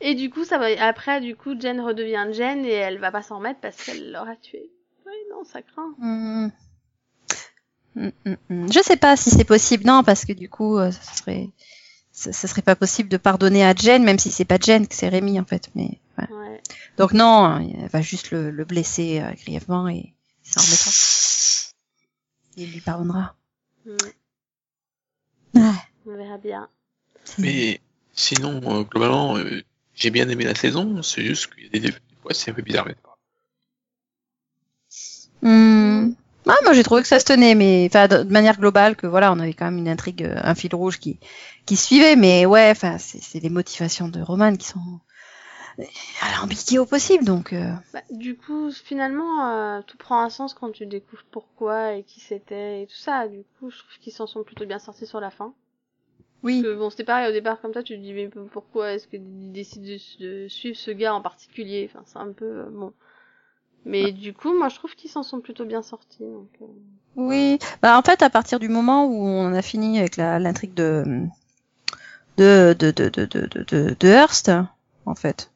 Et 0.00 0.14
du 0.14 0.30
coup, 0.30 0.44
ça 0.44 0.58
va. 0.58 0.66
Après, 0.84 1.20
du 1.20 1.36
coup, 1.36 1.58
Jen 1.60 1.80
redevient 1.80 2.26
Jen 2.32 2.64
et 2.64 2.70
elle 2.72 2.98
va 2.98 3.12
pas 3.12 3.22
s'en 3.22 3.38
remettre 3.38 3.60
parce 3.60 3.84
qu'elle 3.84 4.10
l'aura 4.10 4.34
tué. 4.36 4.70
Non, 5.36 5.44
ça 5.44 5.60
craint. 5.62 5.94
Hmm. 5.98 6.48
Hmm, 7.94 8.10
hmm. 8.48 8.72
Je 8.72 8.80
sais 8.82 8.96
pas 8.96 9.16
si 9.16 9.30
c'est 9.30 9.44
possible, 9.44 9.84
non, 9.84 10.02
parce 10.02 10.24
que 10.24 10.32
du 10.32 10.48
coup, 10.48 10.78
euh, 10.78 10.90
ça 10.90 11.14
serait, 11.14 11.50
ça, 12.12 12.32
ça 12.32 12.48
serait 12.48 12.62
pas 12.62 12.76
possible 12.76 13.08
de 13.08 13.16
pardonner 13.16 13.64
à 13.64 13.74
Jen, 13.74 14.02
même 14.02 14.18
si 14.18 14.30
c'est 14.30 14.44
pas 14.44 14.58
Jen, 14.58 14.86
que 14.86 14.94
c'est 14.94 15.08
Rémi 15.08 15.38
en 15.40 15.44
fait. 15.44 15.70
Mais 15.74 16.00
ouais. 16.18 16.30
Ouais. 16.30 16.62
donc 16.96 17.12
non, 17.12 17.58
elle 17.58 17.88
va 17.88 18.00
juste 18.00 18.30
le, 18.30 18.50
le 18.50 18.64
blesser 18.64 19.20
euh, 19.20 19.32
grièvement 19.32 19.88
et 19.88 20.14
ça 20.42 20.60
remettra. 20.60 20.90
Et 22.58 22.62
il 22.62 22.72
lui 22.72 22.80
pardonnera. 22.80 23.34
Mm. 23.84 23.96
Ouais. 25.54 25.62
On 26.06 26.16
verra 26.16 26.38
bien. 26.38 26.68
Mais 27.38 27.80
sinon, 28.12 28.60
euh, 28.64 28.82
globalement, 28.84 29.36
euh, 29.36 29.62
j'ai 29.94 30.10
bien 30.10 30.28
aimé 30.28 30.44
la 30.44 30.54
saison, 30.54 31.02
c'est 31.02 31.24
juste 31.24 31.54
qu'il 31.54 31.64
y 31.64 31.66
a 31.66 31.70
des, 31.70 31.80
des 31.80 31.92
fois 32.22 32.32
c'est 32.32 32.50
un 32.50 32.54
peu 32.54 32.62
bizarre. 32.62 32.86
mais 32.86 32.94
Hmm. 35.42 36.10
Ah, 36.48 36.54
moi 36.64 36.72
j'ai 36.74 36.82
trouvé 36.84 37.02
que 37.02 37.08
ça 37.08 37.18
se 37.18 37.24
tenait, 37.24 37.54
mais 37.56 37.86
enfin 37.90 38.06
de 38.08 38.22
manière 38.24 38.56
globale 38.58 38.94
que 38.96 39.06
voilà, 39.06 39.32
on 39.32 39.38
avait 39.40 39.52
quand 39.54 39.64
même 39.66 39.78
une 39.78 39.88
intrigue, 39.88 40.22
euh, 40.24 40.36
un 40.42 40.54
fil 40.54 40.74
rouge 40.74 40.98
qui 41.00 41.18
qui 41.66 41.76
suivait, 41.76 42.16
mais 42.16 42.46
ouais, 42.46 42.70
enfin 42.70 42.98
c'est 42.98 43.22
c'est 43.22 43.40
les 43.40 43.50
motivations 43.50 44.08
de 44.08 44.20
Roman 44.22 44.54
qui 44.56 44.66
sont 44.68 45.00
alambiquées 46.20 46.78
au 46.78 46.86
possible, 46.86 47.24
donc 47.24 47.52
euh, 47.52 47.72
Bah, 47.92 48.02
du 48.10 48.36
coup, 48.36 48.70
finalement, 48.72 49.48
euh, 49.50 49.82
tout 49.82 49.96
prend 49.96 50.20
un 50.22 50.30
sens 50.30 50.54
quand 50.54 50.70
tu 50.72 50.86
découvres 50.86 51.24
pourquoi 51.30 51.94
et 51.94 52.04
qui 52.04 52.20
c'était 52.20 52.82
et 52.82 52.86
tout 52.86 52.94
ça. 52.96 53.26
Du 53.28 53.44
coup, 53.58 53.70
je 53.70 53.78
trouve 53.78 53.98
qu'ils 53.98 54.12
s'en 54.12 54.26
sont 54.26 54.44
plutôt 54.44 54.66
bien 54.66 54.78
sortis 54.78 55.06
sur 55.06 55.20
la 55.20 55.30
fin. 55.30 55.54
oui. 56.42 56.62
Parce 56.62 56.74
que 56.74 56.78
bon, 56.78 56.90
c'était 56.90 57.04
pareil 57.04 57.28
au 57.28 57.32
départ 57.32 57.60
comme 57.60 57.74
ça, 57.74 57.82
tu 57.82 57.96
te 57.96 58.00
dis 58.02 58.12
mais 58.12 58.28
pourquoi 58.52 58.92
est-ce 58.94 59.08
qu'ils 59.08 59.52
décident 59.52 59.86
de, 59.86 60.44
de 60.44 60.48
suivre 60.48 60.76
ce 60.78 60.90
gars 60.90 61.14
en 61.14 61.22
particulier? 61.22 61.90
Enfin, 61.90 62.04
c'est 62.06 62.18
un 62.18 62.32
peu 62.32 62.44
euh, 62.66 62.70
bon. 62.70 62.92
Mais 63.86 64.12
du 64.12 64.34
coup, 64.34 64.52
moi, 64.56 64.68
je 64.68 64.76
trouve 64.76 64.94
qu'ils 64.94 65.10
s'en 65.10 65.22
sont 65.22 65.40
plutôt 65.40 65.64
bien 65.64 65.82
sortis. 65.82 66.18
Donc, 66.24 66.48
euh, 66.60 66.66
Oui, 67.16 67.58
bah 67.82 67.96
en 67.98 68.02
fait 68.02 68.22
à 68.22 68.28
partir 68.30 68.58
du 68.58 68.68
moment 68.68 69.06
où 69.06 69.14
on 69.24 69.54
a 69.54 69.62
fini 69.62 69.98
avec 69.98 70.16
la 70.16 70.38
l'intrigue 70.38 70.74
de 70.74 71.26
de 72.36 72.74
de 72.78 72.90
de 72.90 73.08
de 73.08 73.24
de 73.24 73.46
de, 73.46 73.62
de, 73.64 73.96
de 73.98 74.08
Hearst, 74.08 74.50
en 75.06 75.14
fait. 75.14 75.50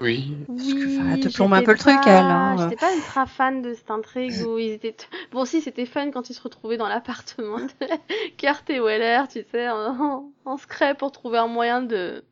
Oui. 0.00 0.34
Parce 0.46 0.66
que, 0.72 0.74
Oui, 0.74 0.98
enfin, 0.98 1.10
elle 1.14 1.20
te 1.20 1.28
plombe 1.28 1.54
un 1.54 1.62
peu 1.62 1.70
le 1.72 1.78
truc, 1.78 1.94
pas- 2.04 2.10
elle, 2.10 2.30
hein. 2.30 2.56
J'étais 2.58 2.76
pas 2.76 2.92
ultra 2.94 3.26
fan 3.26 3.62
de 3.62 3.72
cette 3.72 3.90
intrigue 3.90 4.34
où 4.46 4.58
ils 4.58 4.72
étaient. 4.72 4.92
t- 4.92 5.06
Bon, 5.30 5.44
si, 5.44 5.60
c'était 5.60 5.86
fun 5.86 6.10
quand 6.10 6.28
ils 6.28 6.34
se 6.34 6.42
retrouvaient 6.42 6.76
dans 6.76 6.88
l'appartement 6.88 7.58
de 7.60 7.70
Kurt 8.36 8.68
et 8.68 8.80
Weller, 8.80 9.28
tu 9.28 9.44
sais, 9.50 9.68
en, 9.70 10.30
en 10.44 10.56
secret 10.58 10.94
pour 10.96 11.12
trouver 11.12 11.38
un 11.38 11.46
moyen 11.46 11.82
de, 11.82 12.24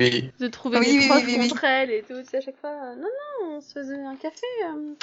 Mais 0.00 0.24
de 0.40 0.48
trouver 0.48 0.78
Oui, 0.78 0.86
des 0.98 0.98
oui, 0.98 1.08
oui, 1.26 1.36
oui, 1.38 1.48
contre 1.48 1.64
elle 1.64 1.90
et 1.90 2.02
tout. 2.02 2.20
Tu 2.22 2.28
sais, 2.28 2.38
à 2.38 2.40
chaque 2.40 2.56
fois, 2.56 2.70
euh, 2.70 2.94
non, 2.96 3.02
non, 3.02 3.56
on 3.56 3.60
se 3.60 3.72
faisait 3.72 4.02
un 4.02 4.16
café. 4.16 4.46
euh. 4.64 4.94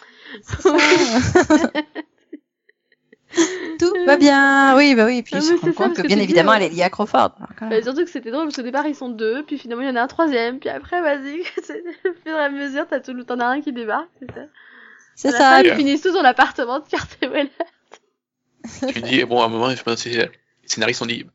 Tout 3.80 3.94
va 4.06 4.18
bien. 4.18 4.76
Oui, 4.76 4.96
bah 4.96 5.06
oui, 5.06 5.18
et 5.20 5.24
puis 5.24 5.36
Ah, 5.36 5.40
rendent 5.40 5.60
c'est 5.60 5.66
ça, 5.66 5.72
compte 5.72 5.98
que 5.98 6.02
que 6.02 6.08
bien 6.08 6.18
évidemment 6.20 6.54
euh, 6.54 6.56
elle 6.56 6.64
est 6.64 6.70
liée 6.70 6.84
à 6.84 6.90
Crawford. 6.90 7.36
Voilà. 7.60 7.76
Bah, 7.76 7.82
surtout 7.84 8.04
que 8.04 8.10
c'était 8.10 8.32
drôle 8.32 8.46
parce 8.46 8.56
qu'au 8.56 8.62
départ 8.64 8.88
ils 8.88 8.96
sont 8.96 9.10
deux, 9.10 9.44
puis 9.44 9.58
finalement 9.58 9.84
il 9.84 9.88
y 9.88 9.92
en 9.92 9.96
a 9.96 10.02
un 10.02 10.08
troisième, 10.08 10.60
puis 10.60 10.70
après 10.70 11.02
vas-y, 11.02 11.44
c'est- 11.64 11.84
au 12.06 12.14
fur 12.26 12.36
et 12.36 12.44
à 12.44 12.50
mesure 12.50 12.88
t'as 12.90 13.00
tout, 13.00 13.14
t'en 13.24 13.40
as 13.40 13.46
un 13.46 13.62
qui 13.62 13.72
débarque, 13.74 14.10
c'est 14.20 14.32
ça. 14.34 14.42
C'est 15.16 15.32
ça. 15.32 15.38
fin, 15.40 15.62
ils 15.64 15.76
finissent 15.76 16.02
tous 16.02 16.14
dans 16.14 16.22
l'appartement 16.22 16.80
de 16.80 16.86
Kurt 16.88 17.18
et 17.22 17.28
Weller. 17.28 17.52
tu 18.94 19.02
dis, 19.02 19.24
bon, 19.24 19.42
à 19.42 19.46
un 19.46 19.50
moment, 19.50 19.70
je 19.76 19.82
pense 19.84 20.04
que 20.04 20.10
les 20.10 20.30
scénaristes 20.66 21.02
ont 21.02 21.06
dit, 21.06 21.26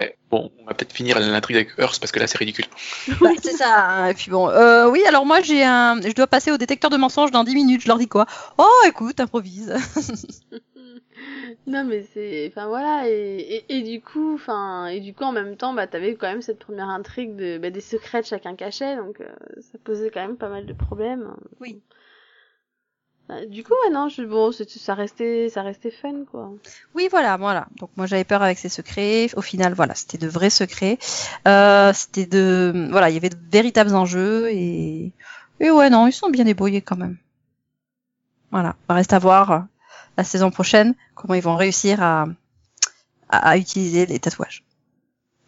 ouais, 0.00 0.16
bon, 0.30 0.50
on 0.60 0.64
va 0.66 0.74
peut-être 0.74 0.92
finir 0.92 1.18
l'intrigue 1.18 1.56
avec 1.56 1.70
Hearst 1.78 2.00
parce 2.00 2.12
que 2.12 2.20
là 2.20 2.26
c'est 2.26 2.38
ridicule. 2.38 2.66
Bah, 3.20 3.30
c'est 3.42 3.52
ça. 3.56 3.88
hein. 3.88 4.08
Et 4.08 4.14
puis 4.14 4.30
bon, 4.30 4.48
euh, 4.48 4.88
oui, 4.90 5.02
alors 5.06 5.26
moi 5.26 5.40
j'ai 5.40 5.64
un, 5.64 6.00
je 6.00 6.12
dois 6.12 6.26
passer 6.26 6.50
au 6.50 6.56
détecteur 6.58 6.90
de 6.90 6.96
mensonges 6.96 7.30
dans 7.30 7.44
10 7.44 7.54
minutes. 7.54 7.82
Je 7.82 7.88
leur 7.88 7.98
dis 7.98 8.08
quoi? 8.08 8.26
Oh, 8.58 8.82
écoute, 8.86 9.20
improvise. 9.20 9.74
Non 11.66 11.84
mais 11.84 12.02
c'est, 12.12 12.46
enfin 12.50 12.66
voilà, 12.68 13.08
et, 13.08 13.64
et, 13.68 13.76
et 13.78 13.82
du 13.82 14.00
coup, 14.02 14.34
enfin, 14.34 14.86
et 14.86 15.00
du 15.00 15.14
coup 15.14 15.24
en 15.24 15.32
même 15.32 15.56
temps, 15.56 15.72
bah 15.72 15.86
t'avais 15.86 16.14
quand 16.14 16.26
même 16.26 16.42
cette 16.42 16.58
première 16.58 16.88
intrigue 16.88 17.36
de, 17.36 17.58
bah, 17.58 17.70
des 17.70 17.80
secrets 17.80 18.20
de 18.20 18.26
chacun 18.26 18.54
cachait, 18.56 18.96
donc 18.96 19.20
euh, 19.20 19.26
ça 19.60 19.78
posait 19.82 20.10
quand 20.10 20.20
même 20.20 20.36
pas 20.36 20.48
mal 20.48 20.66
de 20.66 20.72
problèmes. 20.72 21.34
Oui. 21.60 21.80
Du 23.48 23.64
coup, 23.64 23.72
ouais, 23.84 23.90
non, 23.90 24.08
je, 24.08 24.22
bon, 24.22 24.52
ça 24.52 24.94
restait, 24.94 25.48
ça 25.48 25.62
restait 25.62 25.90
fun, 25.90 26.24
quoi. 26.30 26.52
Oui, 26.94 27.08
voilà, 27.10 27.36
voilà. 27.36 27.66
Donc 27.78 27.90
moi 27.96 28.06
j'avais 28.06 28.24
peur 28.24 28.42
avec 28.42 28.58
ces 28.58 28.68
secrets. 28.68 29.28
Au 29.36 29.40
final, 29.40 29.72
voilà, 29.72 29.94
c'était 29.94 30.18
de 30.18 30.28
vrais 30.28 30.50
secrets. 30.50 30.98
Euh, 31.48 31.92
c'était 31.94 32.26
de, 32.26 32.88
voilà, 32.90 33.08
il 33.10 33.14
y 33.14 33.16
avait 33.16 33.30
de 33.30 33.38
véritables 33.50 33.94
enjeux 33.94 34.50
et, 34.50 35.12
et 35.60 35.70
ouais, 35.70 35.88
non, 35.90 36.06
ils 36.06 36.12
sont 36.12 36.28
bien 36.28 36.44
débrouillés 36.44 36.82
quand 36.82 36.96
même. 36.96 37.16
Voilà, 38.50 38.76
il 38.90 38.94
reste 38.94 39.12
à 39.14 39.18
voir 39.18 39.50
euh, 39.50 39.58
la 40.18 40.24
saison 40.24 40.50
prochaine 40.50 40.94
comment 41.14 41.34
ils 41.34 41.42
vont 41.42 41.56
réussir 41.56 42.02
à, 42.02 42.26
à, 43.30 43.48
à 43.50 43.56
utiliser 43.56 44.06
les 44.06 44.18
tatouages. 44.18 44.64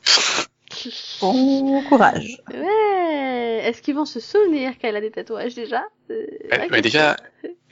Bon 1.20 1.82
courage. 1.88 2.42
Ouais, 2.52 2.75
est-ce 3.66 3.82
qu'ils 3.82 3.94
vont 3.94 4.04
se 4.04 4.20
souvenir 4.20 4.78
qu'elle 4.78 4.96
a 4.96 5.00
des 5.00 5.10
tatouages 5.10 5.54
déjà? 5.54 5.82
Question. 6.08 6.80
déjà, 6.80 7.16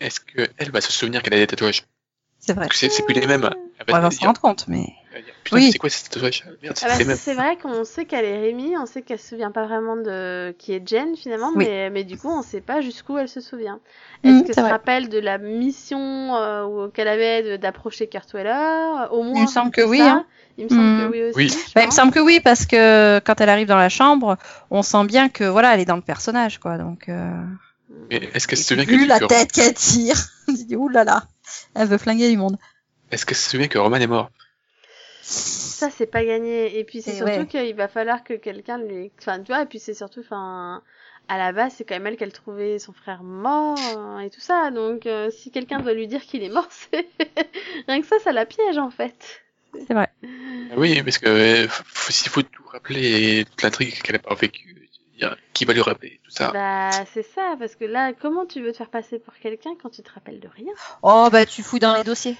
est-ce 0.01 0.21
qu'elle 0.21 0.71
va 0.73 0.81
se 0.81 0.93
souvenir 0.93 1.23
qu'elle 1.23 1.35
a 1.35 1.39
des 1.39 1.47
tatouages? 1.47 1.85
C'est 2.41 2.53
vrai. 2.53 2.69
C'est 2.73 2.91
c'est 2.91 3.05
plus 3.05 3.15
les 3.15 3.27
mêmes. 3.27 3.49
Elle 3.79 3.87
On 3.89 3.93
va 3.93 4.01
va 4.01 4.11
se 4.11 4.19
s'en 4.19 4.27
rendre 4.27 4.41
compte, 4.41 4.67
mais 4.69 4.87
Putain, 5.45 5.57
Oui. 5.57 5.71
c'est 5.73 5.79
quoi 5.79 5.89
Merde, 6.63 6.77
Ah 6.83 6.89
bah, 6.99 7.35
vrai 7.35 7.57
qu'on 7.57 7.85
sait 7.85 8.05
qu'elle 8.05 8.25
est 8.25 8.41
Rémi, 8.41 8.77
on 8.79 8.87
sait 8.87 9.03
qu'elle 9.03 9.19
se 9.19 9.29
souvient 9.29 9.51
pas 9.51 9.65
vraiment 9.67 9.97
de 9.97 10.53
qui 10.59 10.73
est 10.73 10.87
Jen 10.87 11.17
finalement, 11.17 11.51
Oui. 11.55 11.65
mais, 11.67 11.91
mais 11.91 12.05
du 12.05 12.17
coup 12.19 12.29
on 12.29 12.43
sait 12.43 12.61
pas 12.61 12.81
jusqu'où 12.81 13.17
elle 13.19 13.29
se 13.29 13.41
souvient. 13.41 13.81
Mm, 14.23 14.29
Est-ce 14.29 14.39
qu'elle 14.39 14.47
c'est 14.49 14.55
se 14.55 14.61
vrai. 14.61 14.71
rappelle 14.71 15.09
de 15.09 15.19
la 15.19 15.39
mission 15.39 16.35
euh, 16.37 16.89
qu'elle 16.89 17.09
avait 17.09 17.43
de- 17.43 17.57
d'approcher 17.57 18.07
Kurt 18.09 18.33
Weller? 18.33 19.09
Au 19.13 19.23
moins. 19.23 19.35
Il 19.37 19.43
me 19.43 19.47
semble 19.47 19.71
que 19.71 19.83
ça. 19.83 19.89
oui, 19.89 20.01
hein. 20.01 20.27
Il 20.57 20.65
me 20.65 20.69
semble 20.71 20.83
Mm. 20.83 21.01
que 21.01 21.13
oui 21.13 21.23
aussi. 21.25 21.37
Oui. 21.37 21.49
je 21.49 21.73
Bah, 21.75 21.83
il 21.83 21.87
me 21.87 21.93
semble 21.93 22.13
que 22.13 22.21
oui, 22.21 22.41
parce 22.41 22.65
que 22.67 23.19
quand 23.21 23.41
elle 23.41 23.49
arrive 23.51 23.67
dans 23.69 23.77
la 23.77 23.89
chambre, 23.89 24.37
on 24.71 24.83
sent 24.83 25.05
bien 25.07 25.29
que 25.29 25.45
voilà, 25.45 25.75
elle 25.75 25.81
est 25.81 25.85
dans 25.85 25.97
le 25.97 26.03
personnage, 26.03 26.59
quoi. 26.59 26.79
Donc, 26.79 27.09
euh... 27.09 27.31
Mais 28.11 28.17
est-ce 28.35 28.47
qu'elle 28.49 28.59
se 28.59 28.65
souvient 28.65 28.85
que, 28.87 29.09
la 29.09 29.21
tête 29.21 29.53
qu'elle 29.53 29.75
tire, 29.75 30.17
on 30.49 30.55
se 30.57 30.63
dit 30.65 30.77
ouh 30.77 30.89
là 30.89 31.05
là, 31.05 31.25
elle 31.75 31.89
veut 31.89 31.99
flinguer 31.99 32.29
du 32.31 32.37
monde. 32.37 32.57
est-ce 33.11 33.25
qu'elle 33.27 33.37
se 33.37 33.51
souvient 33.51 33.69
que 33.69 33.79
Roman 33.79 33.97
est 33.97 34.07
mort? 34.07 34.31
Ça 35.27 35.91
c'est 35.91 36.07
pas 36.07 36.25
gagné. 36.25 36.79
Et 36.79 36.85
puis 36.85 37.03
c'est 37.03 37.15
surtout 37.15 37.33
ouais. 37.33 37.47
qu'il 37.47 37.75
va 37.75 37.89
falloir 37.89 38.23
que 38.25 38.35
quelqu'un 38.35 38.79
lui. 38.79 39.11
Enfin 39.19 39.41
tu 39.41 39.53
vois, 39.53 39.63
et 39.63 39.67
puis 39.67 39.79
c'est 39.79 39.95
surtout, 39.95 40.21
enfin. 40.21 40.83
À 41.27 41.39
la 41.39 41.53
base, 41.53 41.73
c'est 41.79 41.85
quand 41.85 41.95
même 41.95 42.07
elle 42.07 42.17
qu'elle 42.19 42.35
trouvait 42.35 42.79
son 42.79 42.93
frère 42.93 43.23
mort 43.23 43.79
euh, 43.97 44.19
et 44.19 44.29
tout 44.29 44.43
ça. 44.43 44.71
Donc, 44.71 45.07
euh, 45.07 45.31
si 45.31 45.51
quelqu'un 45.51 45.81
doit 45.81 45.95
lui 45.95 46.07
dire 46.07 46.21
qu'il 46.21 46.43
est 46.43 46.51
mort, 46.51 46.69
c'est 46.71 47.09
rien 47.89 48.03
que 48.03 48.07
ça, 48.07 48.19
ça 48.19 48.31
la 48.31 48.45
piège 48.45 48.77
en 48.77 48.91
fait. 48.91 49.41
C'est 49.73 49.95
vrai. 49.95 50.11
Ah 50.71 50.75
Oui, 50.77 51.03
parce 51.03 51.17
que 51.17 51.29
euh, 51.29 51.67
s'il 52.11 52.31
faut 52.31 52.43
tout 52.43 52.65
rappeler 52.67 53.47
toute 53.47 53.63
l'intrigue 53.63 54.03
qu'elle 54.03 54.17
a 54.17 54.19
pas 54.19 54.35
vécue, 54.35 54.85
qui 55.53 55.65
va 55.65 55.73
lui 55.73 55.81
rappeler 55.81 56.21
tout 56.25 56.31
ça 56.31 56.51
Bah, 56.53 56.91
c'est 57.13 57.23
ça, 57.23 57.55
parce 57.59 57.77
que 57.77 57.85
là, 57.85 58.13
comment 58.13 58.47
tu 58.47 58.61
veux 58.61 58.73
te 58.73 58.79
faire 58.79 58.91
passer 58.91 59.19
pour 59.19 59.35
quelqu'un 59.35 59.71
quand 59.81 59.91
tu 59.91 60.03
te 60.03 60.11
rappelles 60.13 60.41
de 60.41 60.49
rien? 60.49 60.73
Oh 61.03 61.29
bah 61.31 61.47
tu 61.47 61.63
fouilles 61.63 61.81
dans 61.81 61.95
les 61.95 62.05
dossiers. 62.05 62.37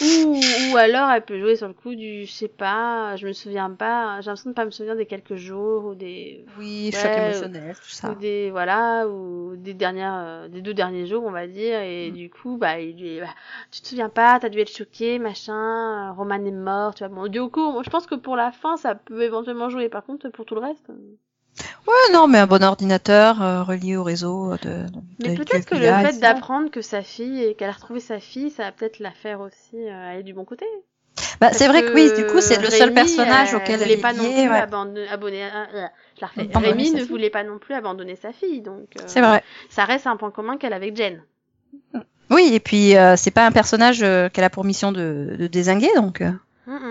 Ou, 0.00 0.56
ou 0.70 0.76
alors, 0.76 1.10
elle 1.10 1.24
peut 1.24 1.38
jouer 1.40 1.56
sur 1.56 1.68
le 1.68 1.74
coup 1.74 1.94
du, 1.94 2.26
je 2.26 2.32
sais 2.32 2.48
pas, 2.48 3.16
je 3.16 3.26
me 3.26 3.32
souviens 3.32 3.70
pas, 3.70 4.20
j'ai 4.20 4.26
l'impression 4.30 4.50
de 4.50 4.54
pas 4.54 4.64
me 4.64 4.70
souvenir 4.70 4.96
des 4.96 5.06
quelques 5.06 5.36
jours 5.36 5.84
ou 5.86 5.94
des, 5.94 6.46
Oui, 6.56 6.90
Ouais, 6.92 6.92
choc 6.92 7.16
émotionnel, 7.18 7.76
tout 7.78 7.88
ou 8.04 8.14
ça. 8.14 8.14
des, 8.14 8.50
voilà, 8.50 9.08
ou 9.08 9.56
des 9.56 9.74
dernières, 9.74 10.14
euh, 10.16 10.48
des 10.48 10.62
deux 10.62 10.74
derniers 10.74 11.06
jours, 11.06 11.24
on 11.26 11.30
va 11.32 11.46
dire, 11.48 11.80
et 11.80 12.10
Mm. 12.10 12.12
du 12.12 12.30
coup, 12.30 12.56
bah, 12.58 12.80
il 12.80 12.96
lui, 12.98 13.20
bah, 13.20 13.34
tu 13.72 13.80
te 13.82 13.88
souviens 13.88 14.08
pas, 14.10 14.38
t'as 14.40 14.48
dû 14.50 14.60
être 14.60 14.70
choqué, 14.76 15.18
machin, 15.18 16.12
Roman 16.12 16.44
est 16.44 16.50
mort, 16.52 16.94
tu 16.94 17.04
vois, 17.06 17.14
bon, 17.14 17.28
du 17.28 17.40
coup, 17.50 17.82
je 17.84 17.90
pense 17.90 18.06
que 18.06 18.14
pour 18.16 18.36
la 18.36 18.52
fin, 18.52 18.76
ça 18.76 18.94
peut 18.94 19.22
éventuellement 19.22 19.68
jouer, 19.70 19.88
par 19.88 20.04
contre, 20.04 20.28
pour 20.30 20.44
tout 20.46 20.54
le 20.56 20.60
reste. 20.62 20.90
euh, 20.90 21.16
Ouais, 21.86 22.12
non, 22.12 22.26
mais 22.26 22.38
un 22.38 22.46
bon 22.46 22.64
ordinateur 22.64 23.40
euh, 23.42 23.62
relié 23.62 23.96
au 23.96 24.02
réseau 24.02 24.52
de. 24.62 24.86
de 24.86 24.88
Mais 25.20 25.30
de- 25.30 25.36
peut-être 25.44 25.66
que 25.66 25.76
le 25.76 26.08
fait 26.08 26.18
d'apprendre 26.18 26.70
que 26.70 26.82
sa 26.82 27.02
fille 27.02 27.42
et 27.42 27.54
qu'elle 27.54 27.68
a 27.68 27.72
retrouvé 27.72 28.00
sa 28.00 28.18
fille, 28.18 28.50
ça 28.50 28.64
va 28.64 28.72
peut-être 28.72 28.98
la 28.98 29.12
faire 29.12 29.40
aussi 29.40 29.76
euh, 29.76 30.10
aller 30.12 30.22
du 30.22 30.34
bon 30.34 30.44
côté. 30.44 30.66
Bah, 31.40 31.50
c'est 31.52 31.68
vrai 31.68 31.82
que 31.82 31.94
oui, 31.94 32.12
du 32.14 32.26
coup, 32.26 32.40
c'est 32.40 32.60
le 32.60 32.70
seul 32.70 32.92
personnage 32.92 33.54
euh, 33.54 33.58
auquel 33.58 33.80
elle 33.82 33.90
est 33.90 33.96
pas 34.00 34.12
non 34.12 34.22
liée. 34.24 34.32
plus 34.42 34.50
ouais. 34.50 34.58
abandonner, 34.58 35.08
abonner, 35.08 35.44
euh, 35.44 35.86
je 36.16 36.20
la 36.22 36.26
refais. 36.26 36.40
Abandonner 36.42 36.68
Rémi 36.68 36.90
ne 36.92 37.04
voulait 37.04 37.30
pas 37.30 37.44
non 37.44 37.58
plus 37.58 37.74
abandonner 37.74 38.16
sa 38.16 38.32
fille, 38.32 38.62
donc 38.62 38.88
euh, 38.98 39.04
C'est 39.06 39.20
vrai. 39.20 39.42
ça 39.70 39.84
reste 39.84 40.06
un 40.06 40.16
point 40.16 40.30
commun 40.30 40.56
qu'elle 40.56 40.72
a 40.72 40.76
avec 40.76 40.96
Jen. 40.96 41.22
Oui, 42.30 42.50
et 42.52 42.60
puis 42.60 42.96
euh, 42.96 43.16
c'est 43.16 43.30
pas 43.30 43.46
un 43.46 43.52
personnage 43.52 44.00
qu'elle 44.32 44.44
a 44.44 44.50
pour 44.50 44.64
mission 44.64 44.92
de, 44.92 45.36
de 45.38 45.46
désinguer, 45.46 45.90
donc 45.94 46.22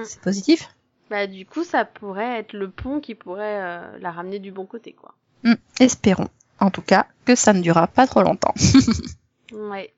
c'est 0.04 0.22
positif. 0.22 0.70
Bah 1.16 1.28
du 1.28 1.46
coup, 1.46 1.64
ça 1.64 1.86
pourrait 1.86 2.40
être 2.40 2.52
le 2.52 2.70
pont 2.70 3.00
qui 3.00 3.16
pourrait 3.16 3.62
euh, 3.62 3.98
la 4.00 4.12
ramener 4.12 4.40
du 4.40 4.52
bon 4.52 4.66
côté, 4.66 4.92
quoi. 4.92 5.16
Hmm, 5.46 5.54
espérons, 5.80 6.28
en 6.60 6.70
tout 6.72 6.82
cas, 6.82 7.08
que 7.24 7.36
ça 7.36 7.54
ne 7.54 7.62
durera 7.62 7.88
pas 7.88 8.06
trop 8.06 8.22
longtemps. 8.22 8.54
Ouais, 9.54 9.94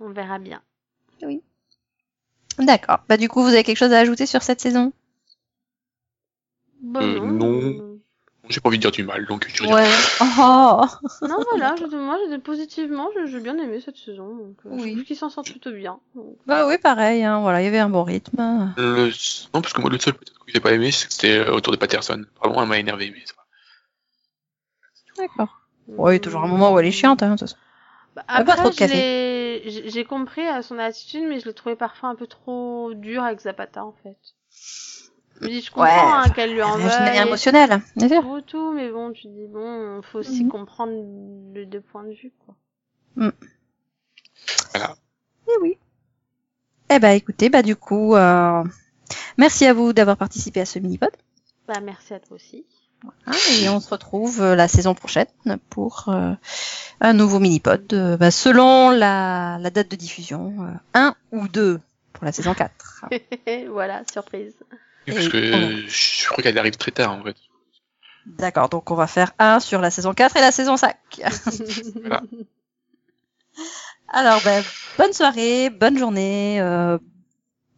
on 0.00 0.08
verra 0.08 0.38
bien. 0.38 0.62
D'accord. 2.58 3.00
Bah 3.10 3.18
du 3.18 3.28
coup, 3.28 3.42
vous 3.42 3.48
avez 3.50 3.62
quelque 3.62 3.76
chose 3.76 3.92
à 3.92 3.98
ajouter 3.98 4.24
sur 4.24 4.42
cette 4.42 4.62
saison? 4.62 4.94
Bah, 6.80 7.00
Euh, 7.02 7.20
non. 7.20 7.87
J'ai 8.48 8.60
pas 8.60 8.68
envie 8.68 8.78
de 8.78 8.82
dire 8.82 8.90
du 8.90 9.02
mal, 9.02 9.26
donc 9.26 9.46
je 9.48 9.64
Ouais. 9.64 9.86
Oh. 10.40 10.84
Non, 11.26 11.36
voilà, 11.50 11.74
je, 11.78 11.96
moi, 11.96 12.18
j'ai 12.30 12.38
positivement, 12.38 13.08
j'ai 13.14 13.26
j'ai 13.30 13.40
bien 13.40 13.56
aimé 13.58 13.80
cette 13.84 13.96
saison. 13.96 14.34
Donc, 14.36 14.56
euh, 14.66 14.70
Oui. 14.70 14.88
Je 14.88 14.92
trouve 14.94 15.04
qu'ils 15.04 15.16
s'en 15.16 15.28
sortent 15.30 15.50
plutôt 15.50 15.72
bien. 15.72 15.98
Donc, 16.14 16.36
Bah 16.46 16.66
oui, 16.66 16.78
pareil. 16.78 17.24
Hein. 17.24 17.40
Voilà, 17.40 17.60
il 17.60 17.64
y 17.64 17.68
avait 17.68 17.78
un 17.78 17.90
bon 17.90 18.04
rythme. 18.04 18.72
Le... 18.76 19.10
Non, 19.54 19.60
parce 19.62 19.72
que 19.72 19.80
moi, 19.80 19.90
le 19.90 19.98
seul 19.98 20.14
peut-être 20.14 20.38
que 20.38 20.52
j'ai 20.52 20.60
pas 20.60 20.72
aimé, 20.72 20.90
c'est 20.92 21.08
que 21.08 21.12
c'était 21.12 21.38
euh, 21.38 21.52
autour 21.52 21.72
de 21.72 21.78
Patterson. 21.78 22.24
Vraiment, 22.42 22.62
elle 22.62 22.68
m'a 22.68 22.78
énervé, 22.78 23.10
mais 23.14 23.22
ça 23.26 23.34
va. 23.36 23.44
D'accord. 25.16 25.60
Y 26.12 26.16
a 26.16 26.18
toujours 26.18 26.42
un 26.44 26.48
moment 26.48 26.72
où 26.72 26.78
elle 26.78 26.86
est 26.86 26.90
chiante. 26.92 27.22
Hein, 27.22 27.34
de 27.34 27.38
toute 27.38 27.40
façon. 27.48 27.56
Bah, 28.14 28.24
après, 28.28 28.56
trop 28.56 28.68
de 28.68 28.74
je 28.74 28.78
café. 28.78 28.94
l'ai- 28.94 29.70
j'ai 29.70 29.90
j'ai 29.90 30.04
compris 30.04 30.46
à 30.46 30.62
son 30.62 30.78
attitude, 30.78 31.24
mais 31.28 31.40
je 31.40 31.46
le 31.46 31.52
trouvais 31.52 31.76
parfois 31.76 32.08
un 32.10 32.14
peu 32.14 32.26
trop 32.26 32.92
dur 32.94 33.22
avec 33.22 33.40
Zapata, 33.40 33.84
en 33.84 33.94
fait. 34.02 34.16
Dis, 35.40 35.60
je 35.62 35.70
comprends 35.70 35.84
Ouais, 35.84 35.90
hein, 35.90 36.30
qu'elle 36.30 36.52
lui 36.52 36.62
en 36.62 36.72
réagit 36.74 36.98
de 36.98 37.04
manière 37.04 37.22
veuille. 37.22 37.28
émotionnelle, 37.28 37.80
bien 37.96 38.08
sûr. 38.08 38.22
Tout, 38.22 38.40
tout, 38.42 38.72
mais 38.72 38.90
bon, 38.90 39.12
tu 39.12 39.28
dis, 39.28 39.46
bon, 39.46 40.00
faut 40.02 40.18
aussi 40.18 40.44
Mhm. 40.44 40.50
comprendre 40.50 40.92
les 41.54 41.66
deux 41.66 41.80
points 41.80 42.04
de 42.04 42.12
vue, 42.12 42.32
quoi. 42.44 42.54
Voilà. 44.72 44.96
Eh 45.48 45.52
oui. 45.62 45.78
Eh 46.90 46.98
bah 46.98 47.12
écoutez, 47.14 47.48
bah 47.50 47.62
du 47.62 47.76
coup, 47.76 48.14
euh, 48.14 48.64
merci 49.36 49.66
à 49.66 49.72
vous 49.74 49.92
d'avoir 49.92 50.16
participé 50.16 50.60
à 50.60 50.66
ce 50.66 50.78
mini-pod. 50.78 51.10
Bah, 51.66 51.80
merci 51.80 52.14
à 52.14 52.20
toi 52.20 52.36
aussi. 52.36 52.64
hein, 53.26 53.32
et 53.60 53.68
on 53.68 53.78
se 53.80 53.90
retrouve 53.90 54.40
euh, 54.40 54.54
la 54.56 54.68
saison 54.68 54.94
prochaine 54.94 55.26
pour 55.70 56.06
euh, 56.08 56.32
un 57.00 57.12
nouveau 57.12 57.38
mini-pod, 57.40 57.92
euh, 57.92 58.16
bah, 58.16 58.30
selon 58.30 58.90
la, 58.90 59.58
la 59.60 59.70
date 59.70 59.90
de 59.90 59.96
diffusion, 59.96 60.54
euh, 60.64 60.72
un 60.94 61.14
ou 61.32 61.46
deux 61.48 61.80
pour 62.14 62.24
la 62.24 62.32
saison 62.32 62.54
4. 62.54 63.04
voilà, 63.68 64.02
surprise. 64.10 64.54
Oui, 65.08 65.14
parce 65.14 65.28
que 65.28 65.86
je 65.88 66.26
crois 66.28 66.42
qu'elle 66.42 66.58
arrive 66.58 66.76
très 66.76 66.90
tard, 66.90 67.12
en 67.12 67.22
fait. 67.22 67.36
D'accord, 68.26 68.68
donc 68.68 68.90
on 68.90 68.94
va 68.94 69.06
faire 69.06 69.32
un 69.38 69.58
sur 69.60 69.80
la 69.80 69.90
saison 69.90 70.12
4 70.12 70.36
et 70.36 70.40
la 70.40 70.52
saison 70.52 70.76
5. 70.76 70.94
Voilà. 72.02 72.22
Alors, 74.08 74.40
bah, 74.42 74.60
bonne 74.96 75.12
soirée, 75.12 75.70
bonne 75.70 75.98
journée, 75.98 76.60
euh, 76.60 76.98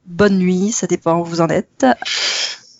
bonne 0.06 0.38
nuit, 0.38 0.70
ça 0.72 0.86
dépend 0.86 1.20
où 1.20 1.24
vous 1.24 1.40
en 1.40 1.48
êtes. 1.48 1.86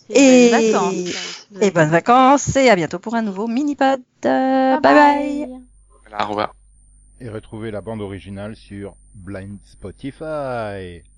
Et, 0.09 0.49
bonnes 0.49 0.61
vacances. 0.71 0.93
Et 0.93 1.55
avez- 1.57 1.71
bonnes 1.71 1.89
vacances 1.89 2.55
et 2.55 2.69
à 2.69 2.75
bientôt 2.75 2.99
pour 2.99 3.15
un 3.15 3.21
nouveau 3.21 3.47
mini-pod. 3.47 4.01
Euh, 4.25 4.79
bye 4.79 4.93
bye. 4.93 5.47
Voilà, 6.07 6.25
au 6.25 6.29
revoir. 6.29 6.55
Et 7.19 7.29
retrouvez 7.29 7.71
la 7.71 7.81
bande 7.81 8.01
originale 8.01 8.55
sur 8.55 8.95
Blind 9.15 9.59
Spotify. 9.65 11.03